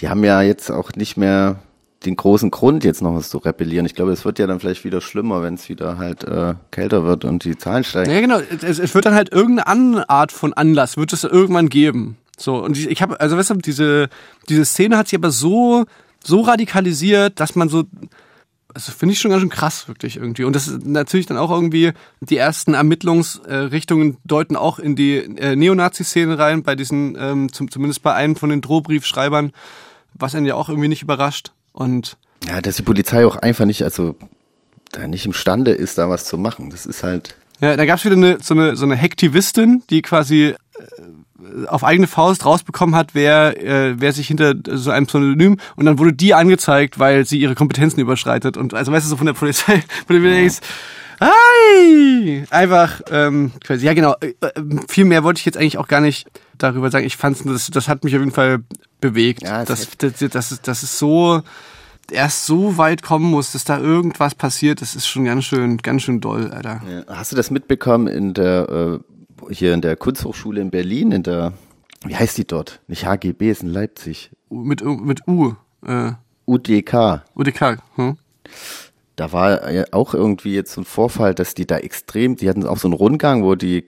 die 0.00 0.08
haben 0.08 0.24
ja 0.24 0.42
jetzt 0.42 0.70
auch 0.70 0.92
nicht 0.96 1.16
mehr 1.16 1.60
den 2.04 2.16
großen 2.16 2.50
Grund, 2.50 2.84
jetzt 2.84 3.00
noch 3.00 3.14
was 3.14 3.30
zu 3.30 3.38
rebellieren. 3.38 3.86
Ich 3.86 3.94
glaube, 3.94 4.12
es 4.12 4.26
wird 4.26 4.38
ja 4.38 4.46
dann 4.46 4.60
vielleicht 4.60 4.84
wieder 4.84 5.00
schlimmer, 5.00 5.42
wenn 5.42 5.54
es 5.54 5.70
wieder 5.70 5.96
halt 5.96 6.24
äh, 6.24 6.54
kälter 6.70 7.04
wird 7.04 7.24
und 7.24 7.44
die 7.44 7.56
Zahlen 7.56 7.82
steigen. 7.82 8.10
Ja, 8.10 8.20
genau. 8.20 8.40
Es, 8.60 8.78
es 8.78 8.94
wird 8.94 9.06
dann 9.06 9.14
halt 9.14 9.32
irgendeine 9.32 9.66
andere 9.68 10.10
Art 10.10 10.30
von 10.30 10.52
Anlass, 10.52 10.98
wird 10.98 11.14
es 11.14 11.24
irgendwann 11.24 11.70
geben. 11.70 12.18
So, 12.38 12.56
und 12.62 12.76
ich, 12.76 12.88
ich 12.88 13.02
habe, 13.02 13.20
also 13.20 13.36
weißt 13.36 13.50
du, 13.50 13.54
diese, 13.54 14.08
diese 14.48 14.64
Szene 14.64 14.96
hat 14.96 15.08
sich 15.08 15.18
aber 15.18 15.30
so, 15.30 15.84
so 16.22 16.40
radikalisiert, 16.40 17.38
dass 17.40 17.54
man 17.54 17.68
so, 17.68 17.84
also 18.72 18.92
finde 18.92 19.12
ich 19.12 19.20
schon 19.20 19.30
ganz 19.30 19.40
schön 19.40 19.50
krass, 19.50 19.86
wirklich 19.86 20.16
irgendwie. 20.16 20.44
Und 20.44 20.56
das 20.56 20.66
ist 20.66 20.84
natürlich 20.84 21.26
dann 21.26 21.36
auch 21.36 21.50
irgendwie, 21.50 21.92
die 22.20 22.36
ersten 22.36 22.74
Ermittlungsrichtungen 22.74 24.16
deuten 24.24 24.56
auch 24.56 24.78
in 24.78 24.96
die 24.96 25.16
äh, 25.16 25.54
Neonazi-Szene 25.54 26.38
rein, 26.38 26.62
bei 26.62 26.74
diesen, 26.74 27.16
ähm, 27.18 27.52
zum, 27.52 27.70
zumindest 27.70 28.02
bei 28.02 28.14
einem 28.14 28.36
von 28.36 28.50
den 28.50 28.60
Drohbriefschreibern, 28.60 29.52
was 30.14 30.34
einen 30.34 30.46
ja 30.46 30.56
auch 30.56 30.68
irgendwie 30.68 30.88
nicht 30.88 31.02
überrascht. 31.02 31.52
Und 31.72 32.16
Ja, 32.46 32.60
dass 32.60 32.76
die 32.76 32.82
Polizei 32.82 33.24
auch 33.26 33.36
einfach 33.36 33.64
nicht, 33.64 33.82
also 33.82 34.16
da 34.90 35.06
nicht 35.06 35.26
imstande 35.26 35.72
ist, 35.72 35.98
da 35.98 36.08
was 36.08 36.24
zu 36.24 36.38
machen. 36.38 36.70
Das 36.70 36.86
ist 36.86 37.02
halt. 37.02 37.36
Ja, 37.60 37.76
da 37.76 37.86
gab's 37.86 38.04
wieder 38.04 38.16
eine, 38.16 38.38
so 38.40 38.54
eine 38.54 38.76
so 38.76 38.84
eine 38.84 38.96
Hektivistin, 38.96 39.82
die 39.90 40.02
quasi 40.02 40.46
äh, 40.46 40.56
auf 41.66 41.84
eigene 41.84 42.06
Faust 42.06 42.44
rausbekommen 42.44 42.94
hat, 42.94 43.14
wer 43.14 43.62
äh, 43.62 43.94
wer 43.98 44.12
sich 44.12 44.28
hinter 44.28 44.54
so 44.70 44.90
einem 44.90 45.06
Pseudonym 45.06 45.58
und 45.76 45.86
dann 45.86 45.98
wurde 45.98 46.12
die 46.12 46.34
angezeigt, 46.34 46.98
weil 46.98 47.24
sie 47.24 47.38
ihre 47.38 47.54
Kompetenzen 47.54 48.00
überschreitet 48.00 48.56
und 48.56 48.74
also 48.74 48.92
weißt 48.92 49.06
du 49.06 49.10
so 49.10 49.16
von 49.16 49.26
der 49.26 49.34
Polizei, 49.34 49.82
von 50.06 50.22
der 50.22 50.32
denkst, 50.32 50.60
Hi! 51.20 52.44
Einfach, 52.50 53.00
ähm, 53.10 53.52
quasi, 53.62 53.86
ja 53.86 53.94
genau, 53.94 54.14
äh, 54.20 54.34
äh, 54.40 54.52
viel 54.88 55.04
mehr 55.04 55.22
wollte 55.24 55.38
ich 55.38 55.46
jetzt 55.46 55.56
eigentlich 55.56 55.78
auch 55.78 55.88
gar 55.88 56.00
nicht 56.00 56.28
darüber 56.58 56.90
sagen. 56.90 57.06
Ich 57.06 57.16
fand's, 57.16 57.42
das, 57.44 57.68
das 57.68 57.88
hat 57.88 58.04
mich 58.04 58.14
auf 58.14 58.20
jeden 58.20 58.32
Fall 58.32 58.64
bewegt. 59.00 59.42
Ja, 59.42 59.64
das, 59.64 59.88
das, 59.98 60.14
das, 60.14 60.30
das, 60.30 60.52
ist, 60.52 60.68
das 60.68 60.82
ist 60.82 60.98
so, 60.98 61.42
erst 62.10 62.46
so 62.46 62.76
weit 62.78 63.02
kommen 63.02 63.30
muss, 63.30 63.52
dass 63.52 63.64
da 63.64 63.78
irgendwas 63.78 64.34
passiert, 64.34 64.80
das 64.80 64.94
ist 64.94 65.06
schon 65.06 65.24
ganz 65.24 65.44
schön, 65.44 65.78
ganz 65.78 66.02
schön 66.02 66.20
doll, 66.20 66.50
Alter. 66.50 66.82
Ja. 66.88 67.16
Hast 67.16 67.32
du 67.32 67.36
das 67.36 67.50
mitbekommen 67.50 68.06
in 68.06 68.34
der 68.34 68.68
äh, 68.68 69.13
hier 69.50 69.74
in 69.74 69.80
der 69.80 69.96
Kunsthochschule 69.96 70.60
in 70.60 70.70
Berlin, 70.70 71.12
in 71.12 71.22
der 71.22 71.52
wie 72.04 72.16
heißt 72.16 72.36
die 72.36 72.46
dort? 72.46 72.80
Nicht 72.86 73.06
HGB, 73.06 73.50
ist 73.50 73.62
in 73.62 73.70
Leipzig. 73.70 74.30
Mit, 74.50 74.84
mit 74.84 75.26
U, 75.26 75.54
äh, 75.86 76.12
UDK. 76.46 77.22
UDK, 77.34 77.78
hm? 77.96 78.18
Da 79.16 79.32
war 79.32 79.60
auch 79.92 80.12
irgendwie 80.12 80.54
jetzt 80.54 80.72
so 80.72 80.82
ein 80.82 80.84
Vorfall, 80.84 81.34
dass 81.34 81.54
die 81.54 81.66
da 81.66 81.78
extrem, 81.78 82.36
die 82.36 82.48
hatten 82.48 82.66
auch 82.66 82.78
so 82.78 82.88
einen 82.88 82.94
Rundgang, 82.94 83.42
wo 83.44 83.54
die 83.54 83.86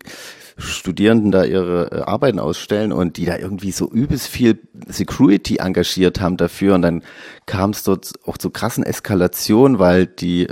Studierenden 0.57 1.33
da 1.33 1.45
ihre 1.45 1.90
äh, 1.92 2.01
Arbeiten 2.03 2.38
ausstellen 2.38 2.92
und 2.92 3.19
die 3.19 3.27
da 3.27 3.37
irgendwie 3.37 3.73
so 3.73 3.90
übelst 3.90 4.29
viel 4.29 4.59
Security 4.87 5.57
engagiert 5.59 6.21
haben 6.21 6.38
dafür 6.38 6.75
und 6.77 6.83
dann 6.83 7.03
kam 7.45 7.71
es 7.71 7.83
dort 7.83 8.12
auch 8.25 8.38
zu 8.38 8.49
krassen 8.49 8.83
Eskalationen, 8.83 9.79
weil 9.79 10.07
die 10.07 10.49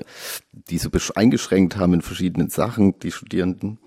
die 0.68 0.78
so 0.78 0.90
eingeschränkt 1.14 1.76
haben 1.76 1.94
in 1.94 2.02
verschiedenen 2.02 2.48
Sachen, 2.48 2.98
die 2.98 3.12
Studierenden. 3.12 3.78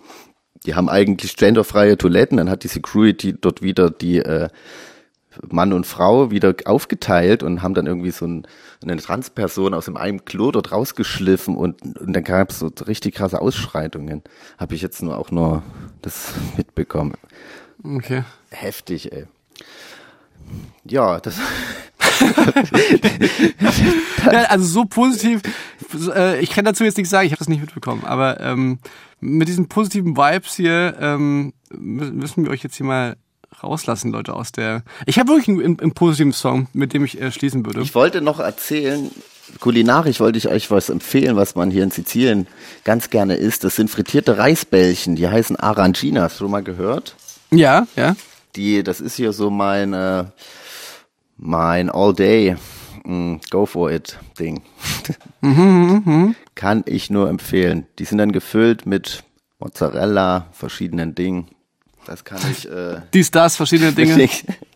Die 0.67 0.75
haben 0.75 0.89
eigentlich 0.89 1.37
genderfreie 1.37 1.97
Toiletten, 1.97 2.37
dann 2.37 2.49
hat 2.49 2.63
die 2.63 2.67
Security 2.67 3.33
dort 3.39 3.61
wieder 3.61 3.89
die 3.89 4.17
äh, 4.17 4.49
Mann 5.49 5.71
und 5.71 5.85
Frau 5.85 6.29
wieder 6.29 6.53
aufgeteilt 6.65 7.41
und 7.41 7.61
haben 7.61 7.73
dann 7.73 7.87
irgendwie 7.87 8.11
so 8.11 8.25
ein, 8.25 8.45
eine 8.83 8.97
Transperson 8.97 9.73
aus 9.73 9.85
dem 9.85 9.97
einen 9.97 10.25
Klo 10.25 10.51
dort 10.51 10.73
rausgeschliffen 10.73 11.55
und, 11.55 11.81
und 11.97 12.13
dann 12.13 12.23
gab 12.23 12.49
es 12.49 12.59
so 12.59 12.69
richtig 12.85 13.15
krasse 13.15 13.41
Ausschreitungen. 13.41 14.23
Habe 14.57 14.75
ich 14.75 14.81
jetzt 14.81 15.01
nur 15.01 15.17
auch 15.17 15.31
nur 15.31 15.63
das 16.01 16.33
mitbekommen. 16.57 17.13
Okay. 17.83 18.23
Heftig, 18.49 19.11
ey. 19.11 19.25
Ja, 20.83 21.19
das 21.19 21.39
Ja, 24.31 24.43
also 24.43 24.65
so 24.65 24.85
positiv, 24.85 25.41
äh, 26.13 26.39
ich 26.41 26.49
kann 26.49 26.65
dazu 26.65 26.83
jetzt 26.83 26.97
nichts 26.97 27.09
sagen, 27.09 27.25
ich 27.25 27.31
habe 27.31 27.39
das 27.39 27.47
nicht 27.47 27.61
mitbekommen, 27.61 28.03
aber 28.05 28.39
ähm, 28.41 28.79
mit 29.19 29.47
diesen 29.47 29.67
positiven 29.67 30.15
Vibes 30.15 30.55
hier 30.55 30.95
ähm, 30.99 31.53
mü- 31.71 32.11
müssen 32.11 32.43
wir 32.43 32.51
euch 32.51 32.63
jetzt 32.63 32.75
hier 32.75 32.85
mal 32.85 33.15
rauslassen, 33.63 34.11
Leute, 34.11 34.33
aus 34.33 34.51
der... 34.51 34.83
Ich 35.05 35.17
habe 35.17 35.29
wirklich 35.29 35.47
einen, 35.47 35.63
einen, 35.63 35.79
einen 35.79 35.93
positiven 35.93 36.33
Song, 36.33 36.67
mit 36.73 36.93
dem 36.93 37.03
ich 37.05 37.19
äh, 37.19 37.31
schließen 37.31 37.65
würde. 37.65 37.81
Ich 37.81 37.95
wollte 37.95 38.21
noch 38.21 38.39
erzählen, 38.39 39.09
kulinarisch 39.59 40.19
wollte 40.19 40.37
ich 40.37 40.47
euch 40.47 40.69
was 40.69 40.89
empfehlen, 40.89 41.35
was 41.35 41.55
man 41.55 41.71
hier 41.71 41.83
in 41.83 41.89
Sizilien 41.89 42.45
ganz 42.83 43.09
gerne 43.09 43.35
isst. 43.35 43.63
Das 43.63 43.75
sind 43.75 43.89
frittierte 43.89 44.37
Reisbällchen, 44.37 45.15
die 45.15 45.27
heißen 45.27 45.55
Arancina. 45.55 46.23
Hast 46.23 46.35
du 46.35 46.43
schon 46.43 46.51
mal 46.51 46.63
gehört? 46.63 47.15
Ja, 47.49 47.87
ja. 47.95 48.15
Die, 48.55 48.83
das 48.83 49.01
ist 49.01 49.15
hier 49.15 49.33
so 49.33 49.49
mein, 49.49 49.93
äh, 49.93 50.25
mein 51.37 51.89
All 51.89 52.13
Day 52.13 52.57
mm, 53.07 53.37
Go 53.49 53.65
for 53.65 53.91
it 53.91 54.17
Ding. 54.39 54.61
Kann 56.55 56.83
ich 56.85 57.09
nur 57.09 57.29
empfehlen. 57.29 57.87
Die 57.99 58.05
sind 58.05 58.17
dann 58.17 58.31
gefüllt 58.31 58.85
mit 58.85 59.23
Mozzarella, 59.59 60.47
verschiedenen 60.51 61.15
Dingen. 61.15 61.47
Das 62.05 62.23
kann 62.23 62.39
ich, 62.49 62.69
äh, 62.69 63.01
Dies, 63.13 63.31
das, 63.31 63.55
verschiedene 63.55 63.91
Dinge. 63.91 64.29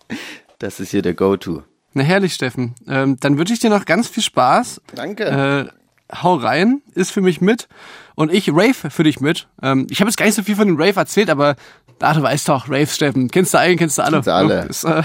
das 0.60 0.80
ist 0.80 0.91
hier 0.91 1.02
der 1.02 1.13
Go-To. 1.13 1.63
Na 1.94 2.04
herrlich, 2.04 2.34
Steffen. 2.34 2.76
Ähm, 2.88 3.17
dann 3.20 3.38
wünsche 3.38 3.54
ich 3.54 3.60
dir 3.60 3.70
noch 3.70 3.86
ganz 3.86 4.08
viel 4.08 4.24
Spaß. 4.24 4.82
Danke. 4.96 5.26
Äh, 5.26 6.15
hau 6.24 6.36
rein, 6.36 6.82
ist 6.94 7.12
für 7.12 7.22
mich 7.22 7.41
mit. 7.41 7.67
Und 8.15 8.34
ich 8.34 8.50
rave 8.50 8.89
für 8.89 9.04
dich 9.04 9.20
mit. 9.22 9.48
Ähm, 9.62 9.88
ich 9.89 10.00
habe 10.02 10.10
jetzt 10.10 10.17
gar 10.17 10.26
nicht 10.26 10.36
so 10.36 10.44
viel 10.44 10.56
von 10.56 10.67
dem 10.67 10.78
Rave 10.78 11.00
erzählt, 11.00 11.30
aber 11.30 11.56
da 12.02 12.14
du 12.14 12.24
weißt 12.24 12.50
doch, 12.50 12.68
Raves, 12.68 12.96
Steffen. 12.96 13.30
Kennst 13.30 13.54
du 13.54 13.60
einen, 13.60 13.78
kennst 13.78 14.00
du 14.00 14.04
alle. 14.04 14.18
Kennst 14.18 14.28
du 14.28 14.34
alle. 14.34 14.56
Ja, 14.56 14.62
Ist, 14.64 14.84
äh, 14.84 15.04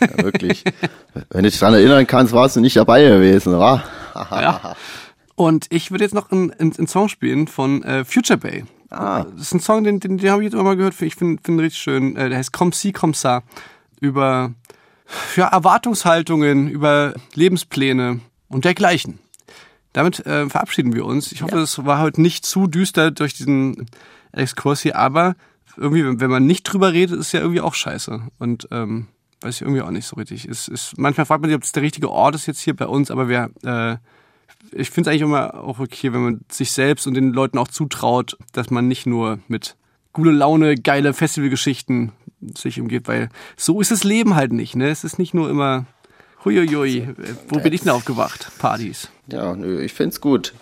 Ja, 0.00 0.24
wirklich. 0.24 0.62
Wenn 1.30 1.42
du 1.42 1.50
dich 1.50 1.58
dran 1.58 1.74
erinnern 1.74 2.06
kannst, 2.06 2.32
warst 2.32 2.54
du 2.54 2.60
nicht 2.60 2.76
dabei 2.76 3.02
gewesen, 3.02 3.58
wa? 3.58 3.82
ja. 4.14 4.76
Und 5.34 5.66
ich 5.70 5.90
würde 5.90 6.04
jetzt 6.04 6.14
noch 6.14 6.30
einen, 6.30 6.52
einen, 6.52 6.72
einen 6.76 6.86
Song 6.86 7.08
spielen 7.08 7.48
von 7.48 7.82
äh, 7.82 8.04
Future 8.04 8.38
Bay. 8.38 8.64
Ah. 8.90 9.24
Das 9.24 9.42
ist 9.42 9.54
ein 9.54 9.60
Song, 9.60 9.82
den, 9.82 9.98
den, 9.98 10.18
den 10.18 10.30
habe 10.30 10.42
ich 10.42 10.46
jetzt 10.46 10.54
immer 10.54 10.62
mal 10.62 10.76
gehört. 10.76 10.94
Ich 11.02 11.16
finde 11.16 11.42
find 11.42 11.60
richtig 11.60 11.82
schön. 11.82 12.14
Äh, 12.16 12.28
der 12.28 12.38
heißt 12.38 12.52
Comme 12.52 12.72
si, 12.72 12.92
comme 12.92 13.14
ça. 13.14 13.42
Über 14.00 14.52
ja, 15.34 15.48
Erwartungshaltungen, 15.48 16.68
über 16.68 17.14
Lebenspläne 17.34 18.20
und 18.48 18.64
dergleichen. 18.64 19.18
Damit 19.92 20.24
äh, 20.26 20.48
verabschieden 20.48 20.92
wir 20.92 21.04
uns. 21.06 21.32
Ich 21.32 21.42
hoffe, 21.42 21.58
es 21.58 21.84
war 21.84 22.00
heute 22.00 22.22
nicht 22.22 22.46
zu 22.46 22.68
düster 22.68 23.10
durch 23.10 23.34
diesen 23.34 23.86
Exkurs 24.30 24.82
hier, 24.82 24.96
aber 24.96 25.34
irgendwie, 25.76 26.20
wenn 26.20 26.30
man 26.30 26.46
nicht 26.46 26.64
drüber 26.64 26.92
redet, 26.92 27.18
ist 27.18 27.32
ja 27.32 27.40
irgendwie 27.40 27.60
auch 27.60 27.74
scheiße. 27.74 28.20
Und 28.38 28.68
ähm, 28.70 29.08
weiß 29.40 29.56
ich 29.56 29.62
irgendwie 29.62 29.82
auch 29.82 29.90
nicht 29.90 30.06
so 30.06 30.16
richtig. 30.16 30.46
Es 30.46 30.68
ist, 30.68 30.98
manchmal 30.98 31.26
fragt 31.26 31.42
man 31.42 31.50
sich, 31.50 31.56
ob 31.56 31.62
es 31.62 31.72
der 31.72 31.82
richtige 31.82 32.10
Ort 32.10 32.34
ist 32.34 32.46
jetzt 32.46 32.60
hier 32.60 32.74
bei 32.74 32.86
uns, 32.86 33.10
aber 33.10 33.28
wir, 33.28 33.50
äh, 33.64 33.96
ich 34.72 34.90
finde 34.90 35.08
es 35.08 35.12
eigentlich 35.12 35.22
immer 35.22 35.54
auch 35.54 35.78
okay, 35.78 36.12
wenn 36.12 36.22
man 36.22 36.40
sich 36.50 36.72
selbst 36.72 37.06
und 37.06 37.14
den 37.14 37.32
Leuten 37.32 37.58
auch 37.58 37.68
zutraut, 37.68 38.36
dass 38.52 38.70
man 38.70 38.88
nicht 38.88 39.06
nur 39.06 39.38
mit 39.48 39.76
gute 40.12 40.30
Laune, 40.30 40.76
geile 40.76 41.12
Festivalgeschichten 41.12 42.12
sich 42.54 42.80
umgeht, 42.80 43.06
weil 43.06 43.28
so 43.56 43.80
ist 43.80 43.90
das 43.90 44.04
Leben 44.04 44.34
halt 44.34 44.52
nicht. 44.52 44.74
Ne? 44.76 44.88
Es 44.88 45.04
ist 45.04 45.18
nicht 45.18 45.34
nur 45.34 45.50
immer 45.50 45.86
huiuiui, 46.44 47.08
wo 47.48 47.60
bin 47.60 47.72
ich 47.72 47.82
denn 47.82 47.90
aufgewacht? 47.90 48.50
Partys. 48.58 49.10
Ja, 49.26 49.54
nö, 49.54 49.82
ich 49.82 49.92
find's 49.92 50.20
gut. 50.20 50.54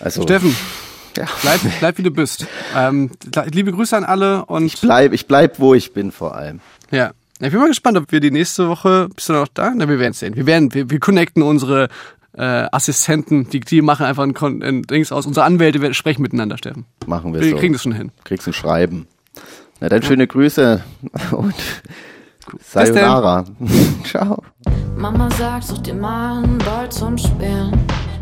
Also, 0.00 0.22
Steffen, 0.22 0.54
Ja. 1.16 1.24
bleib, 1.42 1.60
bleib 1.80 1.98
wie 1.98 2.02
du 2.02 2.10
bist. 2.10 2.46
Ähm, 2.76 3.10
liebe 3.52 3.72
Grüße 3.72 3.96
an 3.96 4.04
alle 4.04 4.44
und 4.46 4.64
ich 4.66 4.80
bleib, 4.80 5.12
ich 5.12 5.26
bleib, 5.26 5.58
wo 5.58 5.74
ich 5.74 5.92
bin 5.92 6.12
vor 6.12 6.34
allem. 6.36 6.60
Ja. 6.90 7.12
Ja, 7.40 7.46
Ich 7.46 7.52
bin 7.52 7.60
mal 7.60 7.68
gespannt, 7.68 7.96
ob 7.96 8.10
wir 8.10 8.20
die 8.20 8.30
nächste 8.32 8.68
Woche, 8.68 9.08
bist 9.14 9.28
du 9.28 9.32
noch 9.32 9.46
da? 9.48 9.72
Na, 9.74 9.88
wir 9.88 9.98
werden 10.00 10.12
sehen. 10.12 10.34
Wir 10.36 10.46
werden, 10.46 10.74
wir, 10.74 10.90
wir 10.90 10.98
connecten 11.00 11.42
unsere 11.42 11.88
äh, 12.36 12.42
Assistenten, 12.72 13.48
die, 13.50 13.60
die 13.60 13.80
machen 13.80 14.06
einfach 14.06 14.24
ein, 14.24 14.34
Kon- 14.34 14.62
ein 14.62 14.82
Dings 14.82 15.12
aus. 15.12 15.24
Unsere 15.26 15.46
Anwälte 15.46 15.80
wir 15.80 15.94
sprechen 15.94 16.22
miteinander, 16.22 16.58
Steffen. 16.58 16.84
Machen 17.06 17.32
wir, 17.34 17.40
Wir 17.40 17.50
so. 17.50 17.56
kriegen 17.56 17.72
das 17.74 17.82
schon 17.82 17.92
hin. 17.92 18.10
Kriegst 18.24 18.46
ein 18.48 18.52
Schreiben. 18.52 19.06
Na 19.80 19.88
dann 19.88 20.02
schöne 20.02 20.26
Grüße 20.26 20.82
und. 21.30 21.54
Sayonara. 22.64 23.44
Ciao. 24.04 24.42
Mama 24.96 25.28
sagt, 25.32 25.64
such 25.64 25.78
dir 25.82 25.94
mal 25.94 26.42
einen 26.42 26.58
Ball 26.58 26.90
zum 26.90 27.16
Spielen. 27.18 27.72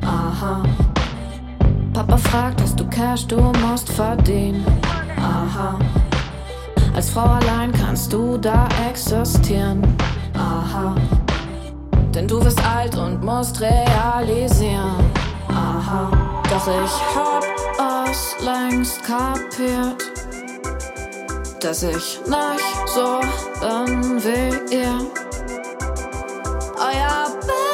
Aha. 0.03 0.63
Papa 1.97 2.19
fragt, 2.19 2.61
hast 2.61 2.79
du 2.79 2.87
Cash, 2.89 3.27
du 3.27 3.41
musst 3.41 3.91
verdienen. 3.91 4.67
Aha. 5.17 5.79
Als 6.95 7.09
Frau 7.09 7.23
allein 7.25 7.73
kannst 7.73 8.13
du 8.13 8.37
da 8.37 8.69
existieren. 8.87 9.81
Aha. 10.35 10.95
Denn 12.15 12.29
du 12.29 12.45
wirst 12.45 12.63
alt 12.63 12.95
und 12.99 13.25
musst 13.25 13.63
realisieren. 13.63 15.11
Aha. 15.49 16.11
Doch 16.51 16.69
ich 16.69 17.17
hab 17.17 17.45
es 18.11 18.37
längst 18.45 19.03
kapiert. 19.03 20.05
dass 21.63 21.83
ich 21.83 22.21
nicht 22.27 22.89
so 22.95 23.21
bin 23.63 24.23
wie 24.23 24.75
ihr. 24.75 24.99
Euer 26.79 27.27
Bild 27.41 27.66